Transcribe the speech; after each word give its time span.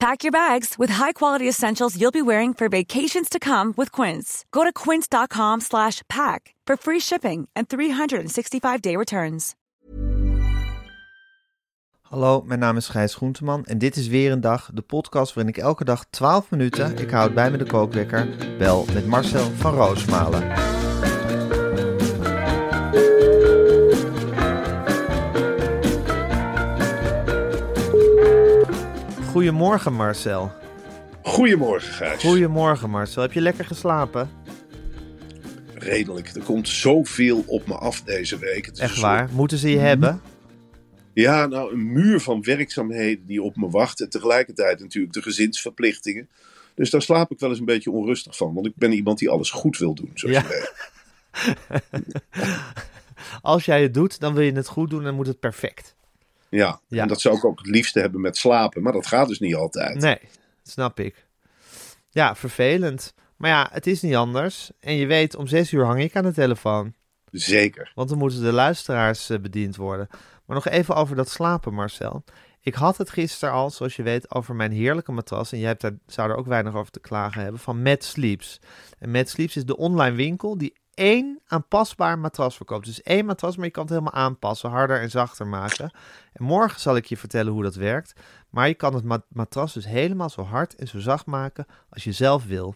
Pack 0.00 0.24
your 0.24 0.32
bags 0.32 0.78
with 0.78 0.92
high-quality 0.92 1.46
essentials 1.48 1.94
you'll 1.94 2.10
be 2.10 2.22
wearing 2.22 2.54
for 2.54 2.68
vacations 2.68 3.28
to 3.28 3.38
come 3.38 3.74
with 3.76 3.92
Quince. 3.92 4.46
Go 4.50 4.64
to 4.64 4.72
quince.com 4.72 5.60
slash 5.60 6.00
pack 6.08 6.54
for 6.66 6.76
free 6.76 7.00
shipping 7.00 7.48
and 7.54 7.68
365-day 7.68 8.96
returns. 8.96 9.54
Hallo, 12.00 12.42
mijn 12.42 12.58
naam 12.58 12.76
is 12.76 12.88
Gijs 12.88 13.14
Groenteman 13.14 13.64
en 13.64 13.78
dit 13.78 13.96
is 13.96 14.08
weer 14.08 14.32
een 14.32 14.40
dag, 14.40 14.70
de 14.74 14.82
podcast 14.82 15.34
waarin 15.34 15.54
ik 15.54 15.62
elke 15.62 15.84
dag 15.84 16.04
12 16.10 16.50
minuten, 16.50 16.98
ik 16.98 17.10
houd 17.10 17.34
bij 17.34 17.50
me 17.50 17.56
de 17.56 17.66
kookwekker, 17.66 18.28
bel 18.58 18.86
met 18.94 19.06
Marcel 19.06 19.50
van 19.50 19.74
Roosmalen. 19.74 20.79
Goedemorgen 29.30 29.92
Marcel. 29.92 30.52
Goedemorgen, 31.22 31.92
Gijs. 31.92 32.22
Goedemorgen 32.22 32.90
Marcel. 32.90 33.22
Heb 33.22 33.32
je 33.32 33.40
lekker 33.40 33.64
geslapen? 33.64 34.30
Redelijk. 35.74 36.28
Er 36.34 36.42
komt 36.42 36.68
zoveel 36.68 37.42
op 37.46 37.66
me 37.66 37.74
af 37.74 38.02
deze 38.02 38.38
week. 38.38 38.66
Het 38.66 38.74
is 38.74 38.80
Echt 38.80 39.00
waar? 39.00 39.18
soort- 39.18 39.32
Moeten 39.32 39.58
ze 39.58 39.70
je 39.70 39.78
hebben? 39.78 40.20
Ja, 41.12 41.46
nou, 41.46 41.72
een 41.72 41.92
muur 41.92 42.20
van 42.20 42.42
werkzaamheden 42.42 43.26
die 43.26 43.42
op 43.42 43.56
me 43.56 43.68
wacht. 43.70 44.00
En 44.00 44.10
tegelijkertijd 44.10 44.80
natuurlijk 44.80 45.12
de 45.14 45.22
gezinsverplichtingen. 45.22 46.28
Dus 46.74 46.90
daar 46.90 47.02
slaap 47.02 47.30
ik 47.30 47.38
wel 47.38 47.50
eens 47.50 47.58
een 47.58 47.64
beetje 47.64 47.90
onrustig 47.90 48.36
van. 48.36 48.54
Want 48.54 48.66
ik 48.66 48.72
ben 48.76 48.92
iemand 48.92 49.18
die 49.18 49.30
alles 49.30 49.50
goed 49.50 49.78
wil 49.78 49.94
doen, 49.94 50.10
zoals 50.14 50.36
Ja. 50.36 50.42
je 50.42 50.48
weet. 50.48 50.72
Als 53.42 53.64
jij 53.64 53.82
het 53.82 53.94
doet, 53.94 54.20
dan 54.20 54.34
wil 54.34 54.42
je 54.42 54.52
het 54.52 54.66
goed 54.66 54.90
doen 54.90 55.06
en 55.06 55.14
moet 55.14 55.26
het 55.26 55.40
perfect. 55.40 55.94
Ja. 56.50 56.80
Ja. 56.88 57.02
en 57.02 57.08
dat 57.08 57.20
zou 57.20 57.36
ik 57.36 57.44
ook 57.44 57.58
het 57.58 57.68
liefste 57.68 58.00
hebben 58.00 58.20
met 58.20 58.36
slapen. 58.36 58.82
Maar 58.82 58.92
dat 58.92 59.06
gaat 59.06 59.28
dus 59.28 59.38
niet 59.38 59.54
altijd. 59.54 59.98
Nee, 59.98 60.18
snap 60.62 61.00
ik. 61.00 61.26
Ja, 62.10 62.36
vervelend. 62.36 63.14
Maar 63.36 63.50
ja, 63.50 63.68
het 63.72 63.86
is 63.86 64.02
niet 64.02 64.14
anders. 64.14 64.70
En 64.80 64.94
je 64.94 65.06
weet, 65.06 65.36
om 65.36 65.46
zes 65.46 65.72
uur 65.72 65.84
hang 65.84 66.00
ik 66.02 66.16
aan 66.16 66.24
de 66.24 66.32
telefoon. 66.32 66.94
Zeker. 67.30 67.92
Want 67.94 68.08
dan 68.08 68.18
moeten 68.18 68.42
de 68.42 68.52
luisteraars 68.52 69.30
eh, 69.30 69.38
bediend 69.38 69.76
worden. 69.76 70.08
Maar 70.46 70.56
nog 70.56 70.68
even 70.68 70.94
over 70.94 71.16
dat 71.16 71.28
slapen, 71.28 71.74
Marcel. 71.74 72.24
Ik 72.60 72.74
had 72.74 72.96
het 72.96 73.10
gisteren 73.10 73.54
al, 73.54 73.70
zoals 73.70 73.96
je 73.96 74.02
weet, 74.02 74.34
over 74.34 74.54
mijn 74.54 74.72
heerlijke 74.72 75.12
matras. 75.12 75.52
En 75.52 75.58
jij 75.58 75.68
hebt 75.68 75.80
daar, 75.80 75.98
zou 76.06 76.30
er 76.30 76.36
ook 76.36 76.46
weinig 76.46 76.74
over 76.74 76.92
te 76.92 77.00
klagen 77.00 77.42
hebben. 77.42 77.60
Van 77.60 77.82
Mad 77.82 78.04
Sleeps. 78.04 78.58
En 78.98 79.10
Mad 79.10 79.28
Sleeps 79.28 79.56
is 79.56 79.64
de 79.64 79.76
online 79.76 80.16
winkel 80.16 80.58
die 80.58 80.72
één 81.00 81.40
aanpasbaar 81.46 82.18
matras 82.18 82.56
verkoopt. 82.56 82.86
Dus 82.86 83.02
één 83.02 83.24
matras, 83.24 83.56
maar 83.56 83.64
je 83.66 83.70
kan 83.70 83.82
het 83.82 83.92
helemaal 83.92 84.12
aanpassen. 84.12 84.70
Harder 84.70 85.00
en 85.00 85.10
zachter 85.10 85.46
maken. 85.46 85.90
En 86.32 86.44
morgen 86.44 86.80
zal 86.80 86.96
ik 86.96 87.04
je 87.04 87.16
vertellen 87.16 87.52
hoe 87.52 87.62
dat 87.62 87.74
werkt. 87.74 88.12
Maar 88.50 88.68
je 88.68 88.74
kan 88.74 88.94
het 88.94 89.04
ma- 89.04 89.24
matras 89.28 89.72
dus 89.72 89.84
helemaal 89.86 90.30
zo 90.30 90.42
hard 90.42 90.74
en 90.74 90.88
zo 90.88 90.98
zacht 90.98 91.26
maken 91.26 91.66
als 91.90 92.04
je 92.04 92.12
zelf 92.12 92.46
wil. 92.46 92.74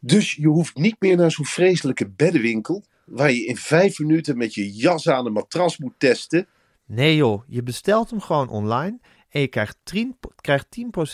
Dus 0.00 0.34
je 0.34 0.46
hoeft 0.46 0.76
niet 0.76 0.96
meer 0.98 1.16
naar 1.16 1.30
zo'n 1.30 1.44
vreselijke 1.44 2.08
beddenwinkel. 2.08 2.84
Waar 3.04 3.32
je 3.32 3.44
in 3.44 3.56
vijf 3.56 3.98
minuten 3.98 4.36
met 4.36 4.54
je 4.54 4.72
jas 4.72 5.08
aan 5.08 5.26
een 5.26 5.32
matras 5.32 5.78
moet 5.78 5.94
testen. 5.98 6.46
Nee 6.86 7.16
joh, 7.16 7.42
je 7.46 7.62
bestelt 7.62 8.10
hem 8.10 8.20
gewoon 8.20 8.48
online 8.48 8.98
en 9.28 9.40
je 9.40 9.48
krijgt 9.48 9.76
10%, 9.96 9.98
krijgt 10.40 10.66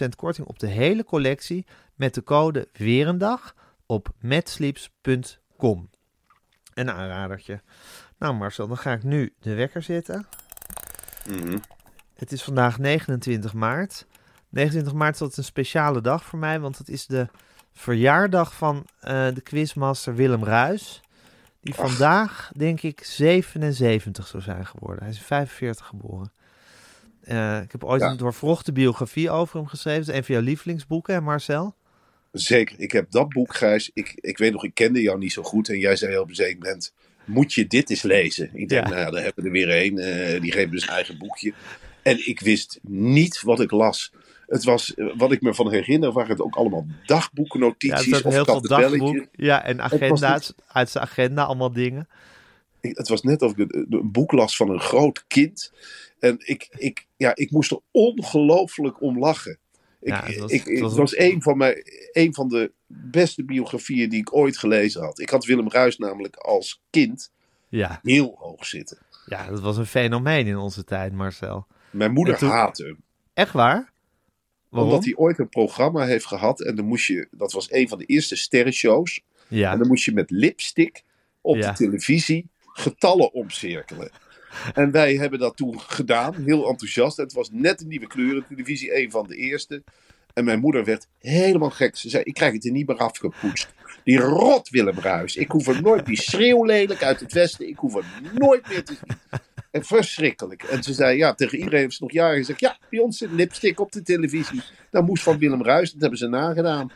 10% 0.05 0.09
korting 0.17 0.47
op 0.47 0.59
de 0.59 0.67
hele 0.67 1.05
collectie 1.05 1.67
met 1.95 2.15
de 2.15 2.23
code 2.23 2.69
Weerendag 2.73 3.55
op 3.87 4.09
matsleeps.com. 4.21 5.91
Een 6.75 6.91
aanradertje. 6.91 7.61
Nou 8.19 8.35
Marcel, 8.35 8.69
dan 8.69 8.77
ga 8.79 8.93
ik 8.93 9.03
nu 9.03 9.35
de 9.41 9.55
wekker 9.55 9.83
zetten. 9.83 10.27
Mhm. 11.29 11.59
Het 12.15 12.33
is 12.33 12.43
vandaag 12.43 12.79
29 12.79 13.53
maart. 13.53 14.07
29 14.49 14.93
maart 14.93 15.15
is 15.15 15.21
altijd 15.21 15.39
een 15.39 15.45
speciale 15.45 16.01
dag 16.01 16.25
voor 16.25 16.39
mij, 16.39 16.61
want 16.61 16.79
het 16.79 16.89
is 16.89 17.07
de 17.07 17.29
verjaardag 17.73 18.55
van 18.55 18.87
eh, 19.01 19.27
de 19.35 19.41
quizmaster 19.41 20.15
Willem 20.15 20.45
Ruis. 20.45 21.01
Die 21.61 21.75
Ach. 21.75 21.89
vandaag, 21.89 22.51
denk 22.57 22.83
ik, 22.83 23.05
77 23.05 24.27
zou 24.27 24.43
zijn 24.43 24.67
geworden. 24.67 25.03
Hij 25.03 25.13
is 25.13 25.19
in 25.19 25.25
45 25.25 25.87
geboren. 25.87 26.33
Eh, 27.21 27.61
ik 27.61 27.73
heb 27.73 27.85
ooit 27.85 28.01
Ja. 28.01 28.11
een 28.11 28.17
doorvrochte 28.17 28.73
biografie 28.73 29.31
over 29.31 29.57
hem 29.59 29.67
geschreven. 29.67 30.01
Het 30.01 30.09
is 30.09 30.15
een 30.17 30.25
van 30.25 30.35
jouw 30.35 30.45
lievelingsboeken, 30.45 31.15
hè 31.15 31.21
Marcel? 31.21 31.75
Zeker, 32.39 32.81
ik 32.81 32.93
heb 32.93 33.11
dat 33.11 33.29
boek, 33.29 33.55
Gijs. 33.55 33.91
Ik, 33.95 34.13
ik 34.21 34.39
weet 34.39 34.53
nog, 34.53 34.65
ik 34.65 34.75
kende 34.75 35.03
jou 35.03 35.19
niet 35.19 35.33
zo 35.33 35.43
goed. 35.43 35.69
En 35.69 35.79
jij 35.79 35.97
zei 35.97 36.19
op 36.19 36.29
een 36.29 36.35
zeker 36.35 36.59
moment, 36.59 36.93
moet 37.25 37.53
je 37.53 37.67
dit 37.67 37.91
eens 37.91 38.03
lezen? 38.03 38.51
Ik 38.53 38.69
denk, 38.69 38.89
Ja. 38.89 38.95
nou 38.95 39.11
daar 39.13 39.23
hebben 39.23 39.43
we 39.45 39.49
er 39.51 39.55
weer 39.67 39.85
een. 39.85 39.99
eh, 39.99 40.41
die 40.41 40.53
geeft 40.53 40.71
dus 40.71 40.87
eigen 40.87 41.19
boekje. 41.19 41.53
En 42.03 42.29
ik 42.29 42.41
wist 42.41 42.79
niet 42.89 43.43
wat 43.43 43.61
ik 43.61 43.71
las. 43.71 44.13
Het 44.47 44.65
was, 44.65 44.95
eh, 44.95 45.07
wat 45.17 45.33
ik 45.33 45.41
me 45.41 45.55
van 45.55 45.71
herinner, 45.71 46.13
waren 46.13 46.31
het 46.31 46.41
ook 46.41 46.55
allemaal 46.57 46.87
dagboeken, 47.07 47.61
Ja, 47.91 47.97
of 48.15 48.23
heel 48.33 48.45
veel 48.45 48.55
dagboek. 48.99 49.27
Ja, 49.33 49.65
en 49.65 49.81
agenda's. 49.81 50.53
Uit 50.67 50.91
zijn 50.91 51.05
agenda, 51.05 51.43
allemaal 51.45 51.73
dingen. 51.73 52.09
Ik- 52.81 52.97
Het 52.97 53.09
was 53.09 53.23
net 53.23 53.43
of 53.43 53.51
ik 53.57 53.59
een, 53.75 53.87
een 53.91 54.11
boek 54.13 54.33
las 54.33 54.57
van 54.57 54.71
een 54.71 54.81
groot 54.81 55.25
kind. 55.29 55.73
En 56.19 56.37
ik, 56.39 56.69
ik, 56.77 57.07
ja, 57.17 57.35
ik 57.35 57.51
moest 57.51 57.71
er 57.71 57.79
ongelooflijk 57.91 59.01
om 59.03 59.19
lachen. 59.19 59.59
Ik, 60.05 60.11
Ja, 60.13 60.25
het 60.25 60.39
was- 60.39 60.51
ik, 60.51 60.65
het 60.65 60.81
was- 60.81 60.91
het 60.91 61.01
was 61.01 61.17
een 61.17 61.43
van, 61.43 61.57
mijn, 61.57 61.75
een 62.13 62.35
van 62.35 62.49
de 62.49 62.73
beste 62.87 63.45
biografieën 63.45 64.09
die 64.09 64.21
ik 64.21 64.35
ooit 64.37 64.59
gelezen 64.59 65.03
had. 65.03 65.19
Ik 65.21 65.31
had 65.31 65.45
Willem 65.45 65.71
Ruis 65.71 65.99
namelijk 65.99 66.37
als 66.37 66.83
kind 66.91 67.33
Ja, 67.69 68.01
heel 68.03 68.37
hoog 68.39 68.67
zitten. 68.67 68.99
ja, 69.27 69.51
dat 69.51 69.61
was 69.61 69.77
een 69.77 69.87
fenomeen 69.87 70.47
in 70.47 70.57
onze 70.57 70.85
tijd, 70.85 71.13
Marcel. 71.13 71.67
Mijn 71.91 72.13
moeder 72.13 72.35
En 72.35 72.41
toen- 72.41 72.49
haatte 72.49 72.85
hem. 72.85 73.03
Echt 73.35 73.53
waar? 73.53 73.93
Waarom? 74.69 74.91
Omdat 74.91 75.05
hij 75.05 75.15
ooit 75.17 75.39
een 75.39 75.49
programma 75.49 76.05
heeft 76.05 76.27
gehad. 76.27 76.61
En 76.63 76.77
dan 76.77 76.85
moest 76.85 77.07
je, 77.07 77.29
dat 77.31 77.53
was 77.53 77.73
een 77.73 77.89
van 77.89 77.99
de 77.99 78.05
eerste 78.05 78.37
sterrenshows. 78.37 79.21
Ja. 79.49 79.73
En 79.73 79.79
dan 79.79 79.89
moest 79.89 80.05
je 80.05 80.13
met 80.13 80.31
lipstick 80.31 81.03
op 81.41 81.57
Ja. 81.57 81.71
de 81.71 81.77
televisie 81.77 82.49
getallen 82.67 83.33
omcirkelen. 83.33 84.11
En 84.75 84.91
wij 84.91 85.15
hebben 85.15 85.39
dat 85.39 85.57
toen 85.57 85.81
gedaan, 85.81 86.35
heel 86.35 86.69
enthousiast. 86.69 87.19
En 87.19 87.25
het 87.25 87.33
was 87.33 87.51
net 87.53 87.81
een 87.81 87.89
nieuwe 87.89 88.07
kleurentelevisie, 88.07 89.03
een 89.03 89.11
van 89.11 89.27
de 89.27 89.37
eerste. 89.37 89.83
En 90.33 90.45
mijn 90.45 90.61
moeder 90.61 90.85
werd 90.85 91.09
helemaal 91.19 91.71
gek. 91.71 91.97
Ze 91.97 92.09
zei, 92.09 92.23
ik 92.23 92.35
krijg 92.35 92.53
het 92.53 92.65
er 92.65 92.71
niet 92.71 92.87
meer 92.87 92.97
afgepoetst. 92.97 93.73
Die 94.05 94.19
rot 94.19 94.69
Willem 94.69 94.99
Ruis. 94.99 95.37
Ik 95.37 95.51
hoef 95.51 95.67
er 95.67 95.83
nooit, 95.83 96.07
die 96.07 96.21
schreeuwlelijk 96.21 97.03
uit 97.03 97.21
het 97.21 97.33
westen. 97.33 97.69
Ik 97.69 97.77
hoef 97.77 97.95
er 97.95 98.05
nooit 98.35 98.69
meer 98.69 98.85
te 98.85 98.95
zien. 98.95 99.41
En 99.71 99.85
verschrikkelijk. 99.85 100.63
En 100.63 100.83
ze 100.83 100.93
zei, 100.93 101.17
ja, 101.17 101.35
tegen 101.35 101.59
iedereen 101.59 101.81
heeft 101.81 101.95
ze 101.95 102.03
nog 102.03 102.13
jaren 102.13 102.37
gezegd. 102.37 102.61
Ja, 102.61 102.79
bij 102.91 102.99
ons 102.99 103.19
zit 103.19 103.31
lipstick 103.31 103.81
op 103.81 103.93
de 103.93 104.03
televisie. 104.03 104.63
Dat 104.91 105.07
moest 105.07 105.23
van 105.23 105.39
Willem 105.39 105.65
Ruis. 105.65 105.93
Dat 105.93 106.01
hebben 106.01 106.19
ze 106.19 106.27
nagedaan. 106.27 106.93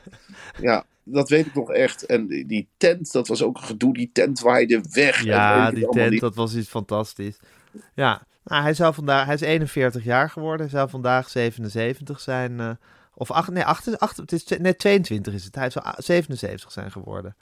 Ja, 0.61 0.85
dat 1.13 1.29
weet 1.29 1.47
ik 1.47 1.55
nog 1.55 1.71
echt. 1.73 2.07
En 2.07 2.27
die, 2.27 2.47
die 2.47 2.69
tent, 2.77 3.13
dat 3.13 3.29
was 3.29 3.43
ook 3.43 3.57
een 3.57 3.63
gedoe. 3.63 3.95
Die 3.95 4.11
tent 4.13 4.41
waaide 4.41 4.81
weg. 4.93 5.23
Ja, 5.25 5.71
die 5.71 5.89
tent, 5.89 6.11
niet. 6.11 6.21
dat 6.21 6.35
was 6.35 6.55
iets 6.57 6.69
fantastisch. 6.69 7.37
Ja, 7.95 8.23
nou, 8.45 8.63
hij, 8.63 8.75
zou 8.75 8.95
vandaag, 8.95 9.25
hij 9.25 9.35
is 9.35 9.41
41 9.41 10.05
jaar 10.05 10.31
geworden. 10.31 10.61
Hij 10.67 10.77
zou 10.79 10.89
vandaag 10.91 11.29
77 11.29 12.21
zijn. 12.21 12.61
eh, 12.61 12.71
of 13.15 13.31
acht, 13.31 13.51
nee, 13.51 13.65
8, 13.65 13.99
8, 13.99 14.17
het 14.17 14.33
is 14.33 14.45
tw- 14.45 14.59
net 14.59 14.79
22 14.79 15.35
is 15.35 15.45
het. 15.45 15.55
Hij 15.55 15.71
zou 15.71 15.87
a- 15.87 15.95
77 15.99 16.73
zijn 16.73 16.91
geworden. 16.93 17.37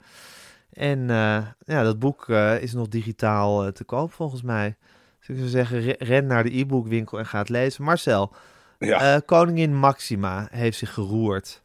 En 0.71 1.09
eh, 1.09 1.45
ja, 1.65 1.83
dat 1.83 1.99
boek 1.99 2.29
eh, 2.29 2.61
is 2.61 2.73
nog 2.73 2.87
digitaal 2.87 3.71
te 3.71 3.83
koop 3.83 4.13
volgens 4.13 4.41
mij. 4.41 4.75
Dus 5.19 5.27
ik 5.29 5.37
zou 5.37 5.47
zeggen, 5.49 5.79
re- 5.81 5.95
ren 5.99 6.25
naar 6.27 6.43
de 6.43 6.57
e-bookwinkel 6.59 7.17
en 7.19 7.25
ga 7.25 7.39
het 7.39 7.49
lezen. 7.49 7.83
Marcel, 7.83 8.33
Ja. 8.79 9.15
eh, 9.15 9.21
koningin 9.25 9.75
Maxima 9.75 10.47
heeft 10.51 10.77
zich 10.77 10.93
geroerd. 10.93 11.63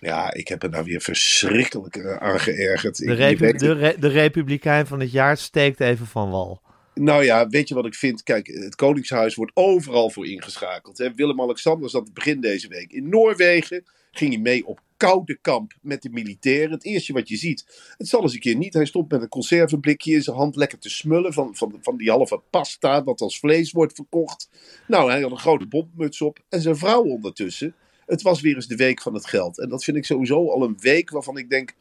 Ja, 0.00 0.32
ik 0.34 0.48
heb 0.48 0.62
er 0.62 0.70
nou 0.70 0.84
weer 0.84 1.00
verschrikkelijk 1.00 1.96
eh, 1.96 2.16
aan 2.16 2.40
geërgerd. 2.40 2.96
De, 2.96 3.04
Ik- 3.04 3.16
repu- 3.18 3.38
weet- 3.44 3.58
de, 3.58 3.72
re- 3.72 3.96
de 3.98 4.08
Republikein 4.08 4.86
van 4.86 5.00
het 5.00 5.12
jaar 5.12 5.36
steekt 5.36 5.80
even 5.80 6.06
van 6.06 6.30
wal. 6.30 6.60
Nou 6.94 7.24
ja, 7.24 7.46
weet 7.48 7.68
je 7.68 7.74
wat 7.74 7.86
ik 7.86 7.94
vind? 7.94 8.22
Kijk, 8.22 8.46
het 8.46 8.74
Koningshuis 8.74 9.34
wordt 9.34 9.52
overal 9.54 10.10
voor 10.10 10.26
ingeschakeld. 10.26 11.10
Willem-Alexander 11.14 11.90
zat 11.90 12.14
begin 12.14 12.40
deze 12.40 12.68
week 12.68 12.92
in 12.92 13.08
Noorwegen. 13.08 13.84
Ging 14.10 14.32
hij 14.32 14.42
mee 14.42 14.66
op 14.66 14.80
koude 14.96 15.38
kamp 15.40 15.72
met 15.82 16.02
de 16.02 16.10
militairen. 16.10 16.70
Het 16.70 16.84
eerste 16.84 17.12
wat 17.12 17.28
je 17.28 17.36
ziet, 17.36 17.92
het 17.98 18.08
zal 18.08 18.22
eens 18.22 18.34
een 18.34 18.40
keer 18.40 18.56
niet. 18.56 18.74
Hij 18.74 18.84
stond 18.84 19.10
met 19.10 19.22
een 19.22 19.28
conserveblikje 19.28 20.14
in 20.14 20.22
zijn 20.22 20.36
hand 20.36 20.56
lekker 20.56 20.78
te 20.78 20.90
smullen 20.90 21.32
van, 21.32 21.54
van, 21.56 21.78
van 21.82 21.96
die 21.96 22.10
halve 22.10 22.40
pasta 22.50 23.04
wat 23.04 23.20
als 23.20 23.38
vlees 23.38 23.72
wordt 23.72 23.94
verkocht. 23.94 24.48
Nou, 24.86 25.10
hij 25.10 25.20
had 25.22 25.30
een 25.30 25.38
grote 25.38 25.66
bombmuts 25.66 26.20
op 26.20 26.38
en 26.48 26.60
zijn 26.60 26.76
vrouw 26.76 27.02
ondertussen. 27.02 27.74
Het 28.12 28.22
was 28.22 28.40
weer 28.40 28.54
eens 28.54 28.66
de 28.66 28.76
week 28.76 29.02
van 29.02 29.14
het 29.14 29.26
geld. 29.26 29.58
En 29.58 29.68
dat 29.68 29.84
vind 29.84 29.96
ik 29.96 30.04
sowieso 30.04 30.50
al 30.50 30.62
een 30.62 30.76
week 30.80 31.10
waarvan 31.10 31.36
ik 31.36 31.50
denk, 31.50 31.74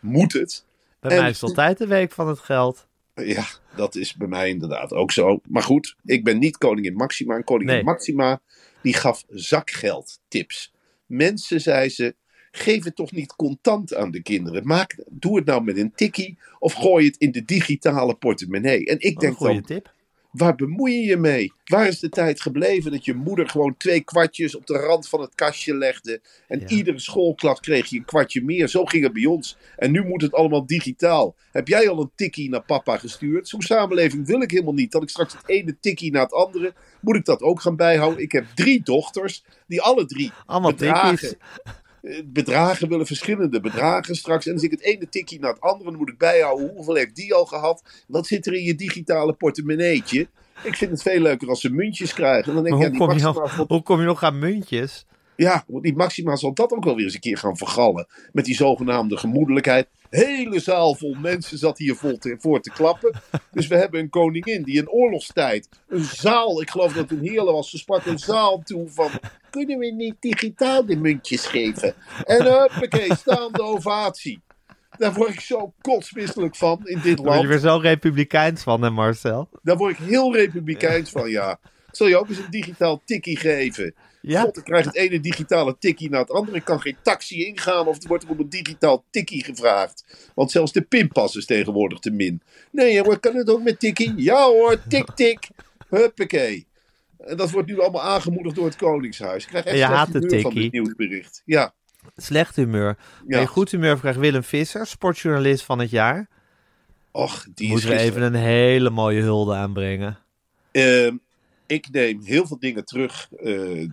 moet 0.00 0.32
het? 0.32 0.64
Bij 1.00 1.10
En- 1.10 1.20
mij 1.20 1.30
is 1.30 1.40
het 1.40 1.48
altijd 1.48 1.78
de 1.78 1.86
week 1.86 2.12
van 2.12 2.28
het 2.28 2.38
geld. 2.38 2.86
Ja, 3.14 3.46
dat 3.76 3.94
is 3.94 4.14
bij 4.14 4.28
mij 4.28 4.48
inderdaad 4.48 4.92
ook 4.92 5.12
zo. 5.12 5.40
Maar 5.48 5.62
goed, 5.62 5.96
ik 6.04 6.24
ben 6.24 6.38
niet 6.38 6.58
koningin 6.58 6.94
Maxima. 6.94 7.36
En 7.36 7.44
koningin 7.44 7.74
Nee. 7.74 7.84
Maxima, 7.84 8.40
die 8.82 8.94
gaf 8.94 9.24
zakgeldtips. 9.28 10.72
Mensen, 11.06 11.60
zei 11.60 11.88
ze, 11.88 12.14
geef 12.50 12.84
het 12.84 12.96
toch 12.96 13.12
niet 13.12 13.36
contant 13.36 13.94
aan 13.94 14.10
de 14.10 14.22
kinderen. 14.22 14.66
Maak, 14.66 14.96
doe 15.10 15.36
het 15.36 15.44
nou 15.44 15.64
met 15.64 15.76
een 15.76 15.92
tikkie 15.94 16.38
of 16.58 16.72
gooi 16.72 17.06
het 17.06 17.16
in 17.16 17.30
de 17.30 17.44
digitale 17.44 18.14
portemonnee. 18.14 18.86
En 18.86 19.00
ik 19.00 19.20
denk 19.20 19.38
dan, 19.38 19.62
tip. 19.62 19.92
Waar 20.30 20.54
bemoei 20.54 20.92
je 20.94 21.06
je 21.06 21.16
mee? 21.16 21.52
Waar 21.64 21.86
is 21.86 21.98
de 21.98 22.08
tijd 22.08 22.40
gebleven 22.40 22.90
dat 22.90 23.04
je 23.04 23.14
moeder 23.14 23.48
gewoon 23.48 23.76
twee 23.76 24.00
kwartjes 24.00 24.56
op 24.56 24.66
de 24.66 24.78
rand 24.78 25.08
van 25.08 25.20
het 25.20 25.34
kastje 25.34 25.74
legde? 25.74 26.20
En 26.48 26.60
Ja. 26.60 26.68
iedere 26.68 26.98
schoolklas 26.98 27.60
kreeg 27.60 27.86
je 27.86 27.96
een 27.98 28.04
kwartje 28.04 28.42
meer. 28.44 28.68
Zo 28.68 28.84
ging 28.84 29.02
het 29.02 29.12
bij 29.12 29.24
ons. 29.26 29.56
En 29.76 29.90
nu 29.90 30.04
moet 30.04 30.22
het 30.22 30.32
allemaal 30.32 30.66
digitaal. 30.66 31.34
Heb 31.52 31.68
jij 31.68 31.88
al 31.88 32.00
een 32.00 32.10
tikkie 32.14 32.48
naar 32.50 32.62
papa 32.62 32.96
gestuurd? 32.98 33.48
Zo'n 33.48 33.62
samenleving 33.62 34.26
wil 34.26 34.40
ik 34.40 34.50
helemaal 34.50 34.74
niet. 34.74 34.92
Dat 34.92 35.02
ik 35.02 35.08
straks 35.08 35.32
het 35.32 35.48
ene 35.48 35.76
tikkie 35.80 36.10
naar 36.12 36.22
het 36.22 36.32
andere. 36.32 36.74
Moet 37.00 37.16
ik 37.16 37.24
dat 37.24 37.42
ook 37.42 37.60
gaan 37.60 37.76
bijhouden? 37.76 38.22
Ik 38.22 38.32
heb 38.32 38.46
drie 38.54 38.82
dochters 38.82 39.44
die 39.66 39.82
alle 39.82 40.06
drie 40.06 40.32
Allemaal 40.46 40.70
bedragen, 40.70 41.18
tikkies. 41.18 41.38
Bedragen 42.24 42.88
willen, 42.88 43.06
verschillende 43.06 43.60
bedragen 43.60 44.14
straks. 44.14 44.46
En 44.46 44.52
als 44.52 44.62
ik 44.62 44.70
het 44.70 44.82
ene 44.82 45.08
tikkie 45.08 45.40
naar 45.40 45.52
het 45.52 45.60
andere, 45.60 45.90
dan 45.90 45.98
moet 45.98 46.08
ik 46.08 46.18
bijhouden. 46.18 46.70
Hoeveel 46.74 46.94
heeft 46.94 47.16
die 47.16 47.34
al 47.34 47.44
gehad? 47.44 47.82
Wat 48.06 48.26
zit 48.26 48.46
er 48.46 48.54
in 48.54 48.62
je 48.62 48.74
digitale 48.74 49.32
portemonneetje? 49.32 50.28
Ik 50.62 50.76
vind 50.76 50.90
het 50.90 51.02
veel 51.02 51.20
leuker 51.20 51.48
als 51.48 51.60
ze 51.60 51.70
muntjes 51.70 52.14
krijgen. 52.14 52.48
En 52.48 52.54
dan 52.54 52.64
denk 52.64 52.76
ik, 52.76 52.82
ja, 52.82 52.88
die 52.88 52.98
kom 52.98 53.16
je 53.16 53.64
hoe 53.66 53.82
kom 53.82 54.00
je 54.00 54.06
nog 54.06 54.22
aan 54.22 54.38
muntjes? 54.38 55.06
Ja, 55.44 55.64
want 55.66 55.82
die 55.82 55.96
Maxima 55.96 56.36
zal 56.36 56.54
dat 56.54 56.72
ook 56.72 56.84
wel 56.84 56.94
weer 56.94 57.04
eens 57.04 57.14
een 57.14 57.20
keer 57.20 57.38
gaan 57.38 57.56
vergallen. 57.56 58.06
Met 58.32 58.44
die 58.44 58.54
zogenaamde 58.54 59.16
gemoedelijkheid. 59.16 59.88
Hele 60.10 60.60
zaal 60.60 60.94
vol 60.94 61.14
mensen 61.14 61.58
zat 61.58 61.78
hier 61.78 61.94
vol 61.94 62.18
te, 62.18 62.36
voor 62.38 62.60
te 62.60 62.70
klappen. 62.70 63.20
Dus 63.52 63.66
we 63.66 63.76
hebben 63.76 64.00
een 64.00 64.08
koningin 64.08 64.62
die 64.62 64.76
in 64.76 64.90
oorlogstijd 64.90 65.68
een 65.88 66.04
zaal, 66.04 66.60
ik 66.60 66.70
geloof 66.70 66.92
dat 66.92 67.10
het 67.10 67.20
een 67.20 67.44
was, 67.44 67.70
ze 67.70 67.78
sprak 67.78 68.06
een 68.06 68.18
zaal 68.18 68.62
toe 68.62 68.88
van, 68.88 69.10
kunnen 69.50 69.78
we 69.78 69.86
niet 69.86 70.14
digitaal 70.20 70.86
de 70.86 70.96
muntjes 70.96 71.46
geven? 71.46 71.94
En 72.24 72.44
huppakee, 72.44 73.14
staande 73.16 73.62
ovatie. 73.62 74.40
Daar 74.96 75.12
word 75.12 75.30
ik 75.30 75.40
zo 75.40 75.72
kotsmisselijk 75.80 76.56
van 76.56 76.80
in 76.84 77.00
dit 77.02 77.16
Daar 77.16 77.26
word 77.26 77.40
je 77.40 77.46
land. 77.46 77.62
weer 77.62 77.70
zo 77.70 77.76
republikeins 77.76 78.62
van, 78.62 78.82
hè 78.82 78.90
Marcel? 78.90 79.48
Daar 79.62 79.76
word 79.76 79.98
ik 79.98 80.06
heel 80.06 80.34
republikeins 80.34 81.10
van, 81.10 81.30
ja. 81.30 81.58
Ik 81.88 81.96
zal 81.96 82.06
je 82.06 82.18
ook 82.18 82.28
eens 82.28 82.38
een 82.38 82.50
digitaal 82.50 83.02
tikkie 83.04 83.36
geven. 83.36 83.94
Ja, 84.20 84.42
God, 84.42 84.56
ik 84.56 84.64
krijg 84.64 84.84
het 84.84 84.94
ene 84.94 85.20
digitale 85.20 85.76
tikkie 85.78 86.10
na 86.10 86.18
het 86.18 86.30
andere. 86.30 86.56
Ik 86.56 86.64
kan 86.64 86.80
geen 86.80 86.96
taxi 87.02 87.46
ingaan 87.46 87.86
of 87.86 88.02
er 88.02 88.08
wordt 88.08 88.24
er 88.24 88.30
om 88.30 88.38
een 88.38 88.48
digitaal 88.48 89.04
tikkie 89.10 89.44
gevraagd. 89.44 90.30
Want 90.34 90.50
zelfs 90.50 90.72
de 90.72 90.82
pinpas 90.82 91.36
is 91.36 91.46
tegenwoordig 91.46 91.98
te 91.98 92.10
min. 92.10 92.42
Nee 92.70 93.02
hoor, 93.02 93.18
kan 93.18 93.34
het 93.34 93.50
ook 93.50 93.62
met 93.62 93.80
tikkie? 93.80 94.12
Ja 94.16 94.46
hoor, 94.46 94.82
tik 94.88 95.10
tik. 95.14 95.48
Huppakee. 95.88 96.66
En 97.18 97.36
dat 97.36 97.50
wordt 97.50 97.68
nu 97.68 97.80
allemaal 97.80 98.02
aangemoedigd 98.02 98.54
door 98.54 98.64
het 98.64 98.76
Koningshuis. 98.76 99.42
Ik 99.42 99.48
krijg 99.48 99.64
echt 99.64 99.76
je 99.76 99.84
haat 99.84 100.12
de 100.12 100.40
van 100.40 100.54
dit 100.54 100.72
nieuwsbericht. 100.72 101.42
Ja, 101.44 101.74
slecht 102.16 102.56
humeur. 102.56 102.96
Ja. 103.26 103.40
Je 103.40 103.46
goed 103.46 103.70
humeur 103.70 103.98
krijgt 103.98 104.18
Willem 104.18 104.44
Visser, 104.44 104.86
sportjournalist 104.86 105.64
van 105.64 105.78
het 105.78 105.90
jaar. 105.90 106.28
och, 107.10 107.46
die 107.54 107.66
is 107.66 107.72
Moeten 107.72 107.90
we 107.90 107.98
even 107.98 108.22
een 108.22 108.34
hele 108.34 108.90
mooie 108.90 109.22
hulde 109.22 109.54
aanbrengen. 109.54 110.18
Ehm, 110.70 111.16
ik 111.68 111.90
neem 111.90 112.20
heel 112.22 112.46
veel 112.46 112.58
dingen 112.58 112.84
terug 112.84 113.28
eh, 113.32 113.88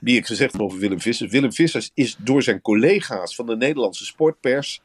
die 0.00 0.16
ik 0.16 0.26
gezegd 0.26 0.52
heb 0.52 0.60
over 0.60 0.78
Willem 0.78 1.00
Vissers. 1.00 1.30
Willem 1.30 1.52
Vissers 1.52 1.90
is 1.94 2.16
door 2.18 2.42
zijn 2.42 2.60
collega's 2.60 3.34
van 3.34 3.46
de 3.46 3.56
Nederlandse 3.56 4.04
sportpers 4.04 4.80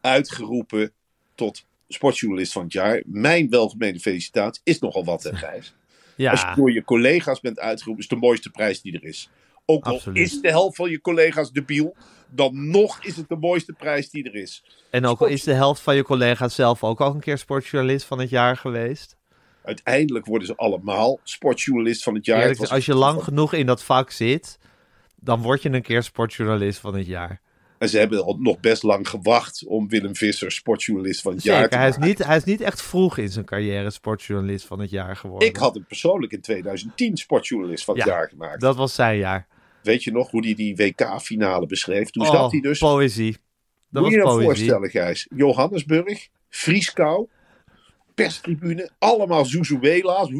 uitgeroepen 0.00 0.92
tot 1.34 1.66
sportjournalist 1.88 2.52
van 2.52 2.62
het 2.62 2.72
jaar. 2.72 3.02
Mijn 3.06 3.48
welgemeende 3.50 4.00
felicitatie 4.00 4.62
is 4.64 4.78
nogal 4.78 5.04
wat, 5.04 5.22
hè, 5.22 5.36
Gijs? 5.46 5.74
Als 6.16 6.40
je 6.40 6.46
Ja, 6.46 6.54
door 6.54 6.72
je 6.72 6.84
collega's 6.84 7.40
bent 7.40 7.58
uitgeroepen, 7.58 8.04
is 8.04 8.10
het 8.10 8.20
de 8.20 8.26
mooiste 8.26 8.50
prijs 8.50 8.80
die 8.80 8.92
er 8.92 9.04
is. 9.04 9.30
Ook 9.66 9.84
al 9.84 9.94
Absoluut. 9.94 10.18
is 10.18 10.40
de 10.40 10.48
helft 10.48 10.76
van 10.76 10.90
je 10.90 11.00
collega's 11.00 11.52
debiel, 11.52 11.96
dan 12.30 12.70
nog 12.70 13.04
is 13.04 13.16
het 13.16 13.28
de 13.28 13.36
mooiste 13.36 13.72
prijs 13.72 14.10
die 14.10 14.24
er 14.24 14.34
is. 14.34 14.64
en 14.90 15.06
ook 15.06 15.20
al 15.20 15.26
is 15.26 15.42
de 15.42 15.52
helft 15.52 15.80
van 15.80 15.96
je 15.96 16.02
collega's 16.02 16.54
zelf 16.54 16.84
ook 16.84 17.00
al 17.00 17.14
een 17.14 17.20
keer 17.20 17.38
sportjournalist 17.38 18.06
van 18.06 18.18
het 18.18 18.30
jaar 18.30 18.56
geweest. 18.56 19.16
Uiteindelijk 19.64 20.26
worden 20.26 20.46
ze 20.46 20.56
allemaal 20.56 21.20
sportjournalist 21.22 22.02
van 22.02 22.14
het 22.14 22.24
jaar. 22.24 22.36
Eerlijk, 22.40 22.58
Het 22.58 22.68
was- 22.68 22.76
als 22.76 22.86
je 22.86 22.94
lang 22.94 23.22
genoeg 23.22 23.52
in 23.52 23.66
dat 23.66 23.82
vak 23.84 24.10
zit, 24.10 24.58
dan 25.16 25.42
word 25.42 25.62
je 25.62 25.70
een 25.72 25.82
keer 25.82 26.02
sportjournalist 26.02 26.78
van 26.78 26.94
het 26.94 27.06
jaar. 27.06 27.40
En 27.78 27.88
ze 27.88 27.98
hebben 27.98 28.24
al 28.24 28.36
nog 28.40 28.60
best 28.60 28.82
lang 28.82 29.08
gewacht 29.08 29.64
om 29.66 29.88
Willem 29.88 30.16
Visser 30.16 30.52
sportjournalist 30.52 31.22
van 31.22 31.34
het 31.34 31.42
jaar 31.42 31.68
te 31.68 31.76
hij 31.76 31.88
is, 31.88 31.92
maken. 31.96 32.08
niet, 32.08 32.24
hij 32.24 32.36
is 32.36 32.44
niet 32.44 32.60
echt 32.60 32.82
vroeg 32.82 33.18
in 33.18 33.28
zijn 33.28 33.44
carrière 33.44 33.90
sportjournalist 33.90 34.66
van 34.66 34.78
het 34.80 34.90
jaar 34.90 35.16
geworden. 35.16 35.48
Ik 35.48 35.56
had 35.56 35.74
hem 35.74 35.84
persoonlijk 35.86 36.32
in 36.32 36.40
2010 36.40 37.16
sportjournalist 37.16 37.84
van 37.84 37.94
het 37.96 38.04
Ja, 38.04 38.10
jaar 38.12 38.28
gemaakt. 38.28 38.60
Dat 38.60 38.76
was 38.76 38.94
zijn 38.94 39.18
jaar. 39.18 39.46
Weet 39.82 40.04
je 40.04 40.12
nog 40.12 40.30
hoe 40.30 40.44
hij 40.44 40.54
die 40.54 40.76
WK-finale 40.76 41.66
beschreef? 41.66 42.10
Toen 42.10 42.26
Oh, 42.26 42.32
zat 42.32 42.50
hij 42.52 42.60
dus. 42.60 42.78
poëzie. 42.78 43.36
Dat 43.90 44.02
Moet 44.02 44.12
je 44.12 44.18
was 44.18 44.30
je 44.32 44.36
nou 44.36 44.44
poëzie. 44.44 44.44
voorstellen, 44.66 44.90
Gijs? 44.90 45.26
Johannesburg, 45.36 46.28
Frieskou, 46.48 47.28
perstribune, 48.14 48.90
allemaal 48.98 49.44
Zuzuela's. 49.44 50.28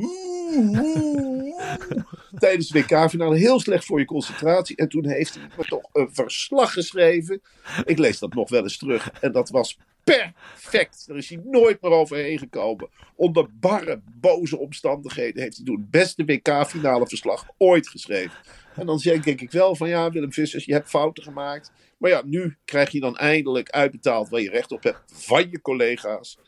Tijdens 2.39 2.69
de 2.69 2.81
WK-finale 2.81 3.37
heel 3.37 3.61
slecht 3.61 3.85
voor 3.85 3.99
je 3.99 4.05
concentratie. 4.05 4.77
En 4.77 4.89
toen 4.89 5.07
heeft 5.07 5.35
hij 5.35 5.43
me 5.57 5.65
toch 5.65 5.89
een 5.93 6.09
verslag 6.13 6.73
geschreven. 6.73 7.43
Ik 7.85 7.99
lees 7.99 8.19
dat 8.19 8.35
nog 8.35 8.51
wel 8.51 8.63
eens 8.63 8.79
terug. 8.79 9.11
En 9.21 9.33
dat 9.33 9.49
was 9.49 9.79
perfect. 10.05 11.05
Daar 11.07 11.17
is 11.17 11.29
hij 11.29 11.41
nooit 11.45 11.83
meer 11.83 11.91
overheen 11.91 12.39
gekomen. 12.39 12.89
Onder 13.15 13.47
barre, 13.61 14.01
boze 14.21 14.59
omstandigheden 14.59 15.43
heeft 15.43 15.57
hij 15.57 15.65
toen 15.65 15.77
het 15.77 15.91
beste 15.91 16.25
WK-finale 16.25 17.07
verslag 17.07 17.47
ooit 17.59 17.89
geschreven. 17.89 18.39
En 18.75 18.87
dan 18.87 18.99
denk 18.99 19.41
ik 19.41 19.51
wel 19.51 19.77
van 19.77 19.89
ja, 19.89 20.11
Willem 20.11 20.33
Vissers, 20.33 20.65
je 20.65 20.73
hebt 20.73 20.89
fouten 20.89 21.23
gemaakt. 21.23 21.73
Maar 21.99 22.11
ja, 22.11 22.23
nu 22.25 22.57
krijg 22.65 22.91
je 22.91 23.01
dan 23.01 23.17
eindelijk 23.17 23.71
uitbetaald 23.71 24.29
waar 24.29 24.41
je 24.41 24.51
recht 24.51 24.73
op 24.73 24.83
hebt 24.83 25.03
van 25.07 25.51
je 25.51 25.61
collega's. 25.61 26.39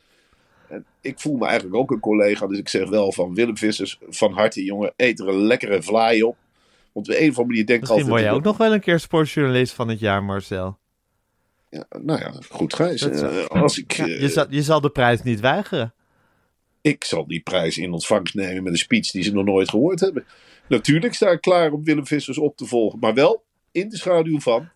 En 0.69 0.85
ik 1.01 1.21
voel 1.21 1.37
me 1.37 1.47
eigenlijk 1.47 1.77
ook 1.77 1.91
een 1.91 2.01
collega, 2.01 2.47
dus 2.47 2.59
ik 2.59 2.69
zeg 2.69 2.89
wel 2.89 3.13
van 3.13 3.35
Willem 3.35 3.57
Vissers, 3.57 3.99
van 4.09 4.33
harte 4.33 4.65
jongen, 4.65 4.93
eet 4.97 5.21
er 5.21 5.29
een 5.29 5.47
lekkere 5.47 5.83
vlaai 5.83 6.23
op. 6.23 6.37
Want 6.93 7.09
op 7.09 7.15
een 7.15 7.21
of 7.21 7.29
andere 7.29 7.47
manier 7.47 7.67
denk 7.67 7.83
ik 7.83 7.89
Misschien 7.89 8.09
word 8.09 8.21
altijd... 8.21 8.31
je 8.31 8.39
ook 8.39 8.45
nog 8.45 8.57
wel 8.57 8.73
een 8.75 8.81
keer 8.81 9.01
sportjournalist 9.01 9.73
van 9.73 9.89
het 9.89 10.01
jaar, 10.01 10.25
Marcel. 10.25 10.79
Ja, 11.71 11.87
nou 11.89 12.21
ja, 12.21 12.33
goed 12.49 12.75
Gijs. 12.75 13.03
Eh, 13.03 13.47
als 13.47 13.79
ik, 13.79 13.93
Ja, 13.93 14.05
eh, 14.05 14.21
je, 14.21 14.29
zal, 14.29 14.47
je 14.49 14.63
zal 14.63 14.81
de 14.81 14.91
prijs 14.91 15.23
niet 15.23 15.41
weigeren. 15.41 15.95
ik 16.81 17.05
zal 17.05 17.27
die 17.27 17.41
prijs 17.41 17.79
in 17.79 17.93
ontvangst 17.93 18.35
nemen 18.35 18.63
met 18.63 18.73
een 18.73 18.79
speech 18.79 19.11
die 19.11 19.23
ze 19.23 19.33
nog 19.33 19.45
nooit 19.45 19.71
gehoord 19.71 20.01
hebben. 20.01 20.25
Natuurlijk 20.69 21.15
sta 21.15 21.31
ik 21.31 21.41
klaar 21.41 21.73
om 21.73 21.85
Willem 21.85 22.07
Vissers 22.07 22.39
op 22.39 22.57
te 22.57 22.67
volgen, 22.67 22.99
maar 22.99 23.15
wel 23.15 23.45
in 23.73 23.89
de 23.89 23.97
schaduw 23.97 24.41
van. 24.41 24.69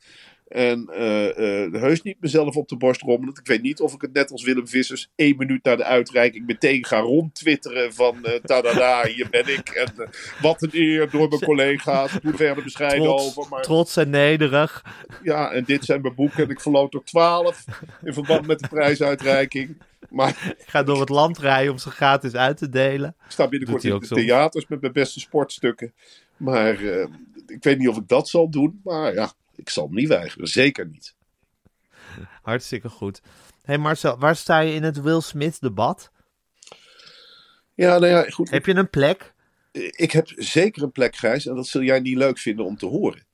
En 0.51 0.89
eh, 0.89 1.65
eh, 1.65 1.73
heus 1.73 2.03
niet 2.03 2.17
mezelf 2.21 2.57
op 2.57 2.69
de 2.69 2.77
borst 2.77 3.03
rommelen. 3.03 3.35
Ik 3.41 3.47
weet 3.47 3.63
niet 3.63 3.81
of 3.81 3.95
ik 3.95 4.01
het 4.01 4.13
net 4.13 4.31
als 4.31 4.43
Willem 4.43 4.69
Vissers 4.69 5.11
één 5.15 5.37
minuut 5.37 5.65
na 5.65 5.77
de 5.77 5.85
uitreiking 5.85 6.47
meteen 6.47 6.85
ga 6.85 6.99
rondtwitteren 6.99 7.95
van 7.95 8.25
eh 8.25 8.35
tadada, 8.45 9.07
hier 9.07 9.27
ben 9.31 9.49
ik. 9.49 9.69
En 9.69 10.09
wat 10.43 10.63
een 10.63 10.71
eer 10.73 11.11
door 11.11 11.29
mijn 11.29 11.41
collega's. 11.41 12.15
Ik 12.15 12.23
moet 12.23 12.37
verder 12.37 12.65
bescheiden 12.65 13.03
Trots, 13.03 13.27
over. 13.27 13.51
Maar 13.51 13.63
trots 13.63 13.97
en 13.97 14.11
nederig. 14.11 14.85
ja, 15.23 15.51
en 15.53 15.65
dit 15.65 15.85
zijn 15.85 16.01
mijn 16.01 16.15
boeken. 16.15 16.45
En 16.45 16.51
ik 16.51 16.61
verloot 16.61 16.95
er 16.95 17.05
twaalf 17.05 17.65
in 18.05 18.13
verband 18.13 18.47
met 18.47 18.59
de 18.59 18.69
prijsuitreiking. 18.69 19.77
Maar 20.09 20.55
Ik 20.59 20.69
ga 20.69 20.83
door 20.83 21.01
het 21.01 21.09
land 21.09 21.39
rijden 21.39 21.73
om 21.73 21.79
ze 21.79 21.91
gratis 21.91 22.35
uit 22.35 22.57
te 22.57 22.69
delen. 22.69 23.15
ik 23.25 23.31
sta 23.31 23.49
binnenkort 23.49 23.85
in 23.85 23.93
ook 23.93 24.01
de 24.01 24.07
soms. 24.07 24.21
theaters 24.21 24.67
met 24.69 24.81
mijn 24.81 24.93
beste 24.93 25.21
sportstukken. 25.21 25.93
Maar 26.37 26.75
eh, 26.85 27.07
ik 27.47 27.63
weet 27.63 27.79
niet 27.79 27.89
of 27.89 27.97
ik 27.97 28.09
dat 28.09 28.29
zal 28.29 28.51
doen. 28.51 28.81
Maar 28.85 29.15
ja, 29.15 29.33
ik 29.61 29.71
zal 29.71 29.85
hem 29.87 29.95
niet 29.95 30.09
weigeren. 30.09 30.47
Zeker 30.47 30.87
niet. 30.87 31.15
Hartstikke 32.43 32.89
goed. 32.89 33.21
hey 33.63 33.79
Marcel, 33.79 34.19
waar 34.19 34.37
sta 34.37 34.59
je 34.61 34.75
in 34.75 34.83
het 34.83 35.01
Will 35.01 35.21
Smith 35.21 35.61
debat? 35.61 36.11
Ja, 37.75 37.99
nou 37.99 38.07
ja, 38.13 38.23
goed. 38.31 38.51
Heb 38.51 38.67
je 38.67 38.75
een 38.75 38.91
plek? 38.91 39.35
Ik 39.91 40.11
heb 40.11 40.33
zeker 40.37 40.83
een 40.83 40.93
plek, 40.93 41.17
Gijs. 41.17 41.47
En 41.47 41.55
dat 41.55 41.67
zul 41.67 41.83
jij 41.83 42.01
niet 42.01 42.17
leuk 42.17 42.39
vinden 42.39 42.65
om 42.65 42.77
te 42.77 42.87
horen. 42.87 43.27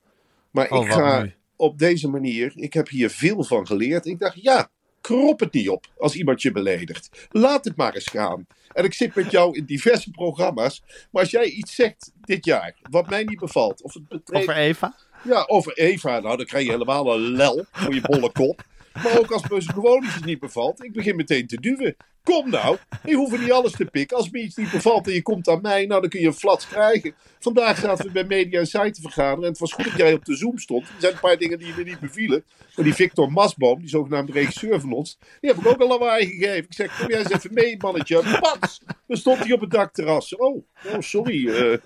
Maar 0.51 0.71
Oh, 0.71 0.85
ik 0.87 0.93
ga 0.93 1.17
mooi. 1.17 1.35
op 1.57 1.79
deze 1.79 2.09
manier. 2.09 2.53
Ik 2.55 2.73
heb 2.73 2.89
hier 2.89 3.11
veel 3.11 3.45
van 3.45 3.67
geleerd. 3.67 4.07
Ik 4.07 4.19
dacht, 4.19 4.43
ja, 4.43 4.71
krop 5.01 5.41
het 5.41 5.53
niet 5.53 5.69
op 5.69 5.87
als 5.99 6.15
iemand 6.15 6.43
je 6.43 6.53
beledigt. 6.53 7.27
Laat 7.31 7.65
het 7.65 7.77
maar 7.77 7.95
eens 7.95 8.09
gaan. 8.09 8.47
En 8.73 8.85
ik 8.85 8.95
zit 8.95 9.15
met 9.15 9.31
jou 9.31 9.57
in 9.57 9.65
diverse 9.65 10.11
programma's. 10.11 10.83
Maar 11.11 11.23
als 11.23 11.31
jij 11.31 11.45
iets 11.45 11.75
zegt 11.75 12.13
dit 12.21 12.45
jaar, 12.45 12.75
wat 12.91 13.09
mij 13.11 13.25
niet 13.25 13.39
bevalt, 13.39 13.83
of 13.83 13.95
het 13.95 14.09
betreft. 14.09 14.43
Over 14.43 14.57
Eva? 14.57 14.97
Ja, 15.23 15.45
over 15.47 15.73
Eva. 15.73 16.21
Nou, 16.21 16.37
dan 16.37 16.47
krijg 16.47 16.65
je 16.65 16.71
helemaal 16.71 17.15
een 17.15 17.21
lel 17.21 17.65
voor 17.73 17.95
je 17.95 18.01
bolle 18.01 18.33
kop. 18.33 18.63
Maar 19.03 19.19
ook 19.19 19.31
als 19.31 19.49
me 19.49 19.63
gewoon 19.63 20.05
niet 20.25 20.41
bevalt, 20.41 20.85
ik 20.85 20.93
begin 20.93 21.17
meteen 21.17 21.47
te 21.47 21.61
duwen. 21.61 21.97
Kom 22.27 22.51
nou, 22.51 22.77
je 23.05 23.15
hoeft 23.15 23.39
niet 23.39 23.53
alles 23.53 23.73
te 23.73 23.85
pikken. 23.85 24.17
Als 24.17 24.31
me 24.31 24.39
iets 24.39 24.57
niet 24.57 24.71
bevalt 24.71 25.07
en 25.07 25.13
je 25.13 25.23
komt 25.23 25.49
aan 25.49 25.61
mij, 25.61 25.87
nou 25.87 26.01
dan 26.01 26.11
kun 26.11 26.21
je 26.21 26.27
een 26.27 26.33
flats 26.33 26.69
krijgen. 26.69 27.15
Vandaag 27.39 27.79
zaten 27.79 28.05
we 28.05 28.13
bij 28.13 28.25
Media 28.25 28.59
Insight 28.59 28.99
vergaderen 29.01 29.43
en 29.43 29.49
het 29.51 29.59
was 29.59 29.73
goed 29.73 29.85
dat 29.85 29.97
jij 29.97 30.13
op 30.13 30.25
de 30.25 30.37
Zoom 30.37 30.59
stond. 30.59 30.83
Er 30.83 30.95
zijn 30.99 31.13
een 31.13 31.21
paar 31.21 31.37
dingen 31.37 31.59
die 31.59 31.75
me 31.77 31.83
niet 31.83 32.01
bevielen. 32.01 32.45
Maar 32.77 32.85
die 32.85 32.95
Victor 32.95 33.33
Masboom, 33.33 33.81
die 33.81 33.89
zogenaamde 33.89 34.33
regisseur 34.33 34.81
van 34.81 34.93
ons, 34.93 35.19
die 35.41 35.51
heb 35.51 35.59
ik 35.59 35.67
ook 35.67 35.81
een 35.81 35.87
lawaai 35.87 36.27
gegeven. 36.27 36.65
Ik 36.65 36.73
zeg, 36.75 36.99
kom 36.99 37.09
jij 37.09 37.19
eens 37.19 37.31
even 37.31 37.55
mee, 37.55 37.77
mannetje. 37.79 38.39
Pats! 38.41 38.81
Dan 39.07 39.17
stond 39.17 39.39
hij 39.39 39.53
op 39.53 39.61
het 39.61 39.71
dakterras. 39.71 40.37
Oh, 40.37 40.65
oh 40.87 41.01
sorry. 41.01 41.47
Uh. 41.47 41.77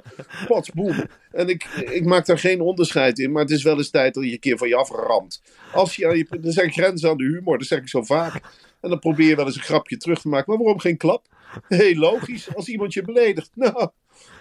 En 1.30 1.48
ik, 1.48 1.64
ik 1.90 2.04
maak 2.04 2.26
daar 2.26 2.38
geen 2.38 2.60
onderscheid 2.60 3.18
in, 3.18 3.32
maar 3.32 3.42
het 3.42 3.50
is 3.50 3.62
wel 3.62 3.76
eens 3.76 3.90
tijd 3.90 4.14
dat 4.14 4.24
je 4.24 4.32
een 4.32 4.38
keer 4.38 4.58
van 4.58 4.68
je 4.68 4.76
aframt. 4.76 5.42
Als 5.72 5.96
je, 5.96 6.26
er 6.42 6.52
zijn 6.52 6.72
grenzen 6.72 7.10
aan 7.10 7.16
de 7.16 7.24
humor, 7.24 7.58
dat 7.58 7.66
zeg 7.66 7.78
ik 7.78 7.88
zo 7.88 8.02
vaak. 8.02 8.40
En 8.80 8.88
dan 8.90 8.98
probeer 8.98 9.28
je 9.28 9.36
wel 9.36 9.46
eens 9.46 9.56
een 9.56 9.62
grapje 9.62 9.96
terug 9.96 10.20
te 10.20 10.28
maken. 10.28 10.48
Maar 10.48 10.58
waarom 10.58 10.80
geen 10.80 10.96
klap? 10.96 11.26
Heel 11.68 11.94
logisch, 11.94 12.54
als 12.54 12.68
iemand 12.68 12.92
je 12.92 13.02
beledigt. 13.02 13.50
Nou, 13.54 13.88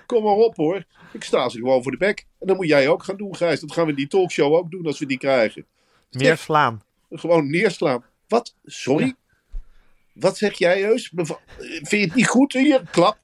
kom 0.06 0.24
maar 0.24 0.34
op 0.34 0.56
hoor. 0.56 0.86
Ik 1.14 1.24
sta 1.24 1.50
ze 1.50 1.58
gewoon 1.58 1.84
voor 1.84 1.92
de 1.92 1.98
bek. 1.98 2.26
En 2.40 2.48
dan 2.48 2.56
moet 2.56 2.68
jij 2.68 2.90
ook 2.90 3.04
gaan 3.04 3.18
doen, 3.18 3.36
Gijs. 3.36 3.60
Dat 3.60 3.72
gaan 3.72 3.84
we 3.84 3.90
in 3.90 3.96
die 3.96 4.08
talkshow 4.08 4.54
ook 4.54 4.72
doen 4.72 4.86
als 4.86 5.00
we 5.00 5.06
die 5.06 5.18
krijgen. 5.18 5.66
Meer 6.12 6.38
slaan. 6.38 6.82
Gewoon 7.10 7.50
neerslaan. 7.50 8.04
Wat? 8.28 8.56
Sorry? 8.66 9.16
Wat 10.14 10.38
zeg 10.38 10.58
jij, 10.58 10.82
Heus? 10.82 11.12
Vind 11.16 11.90
je 11.90 11.98
het 11.98 12.16
niet 12.16 12.28
goed 12.28 12.54
hier? 12.54 12.84
Klap. 12.92 13.18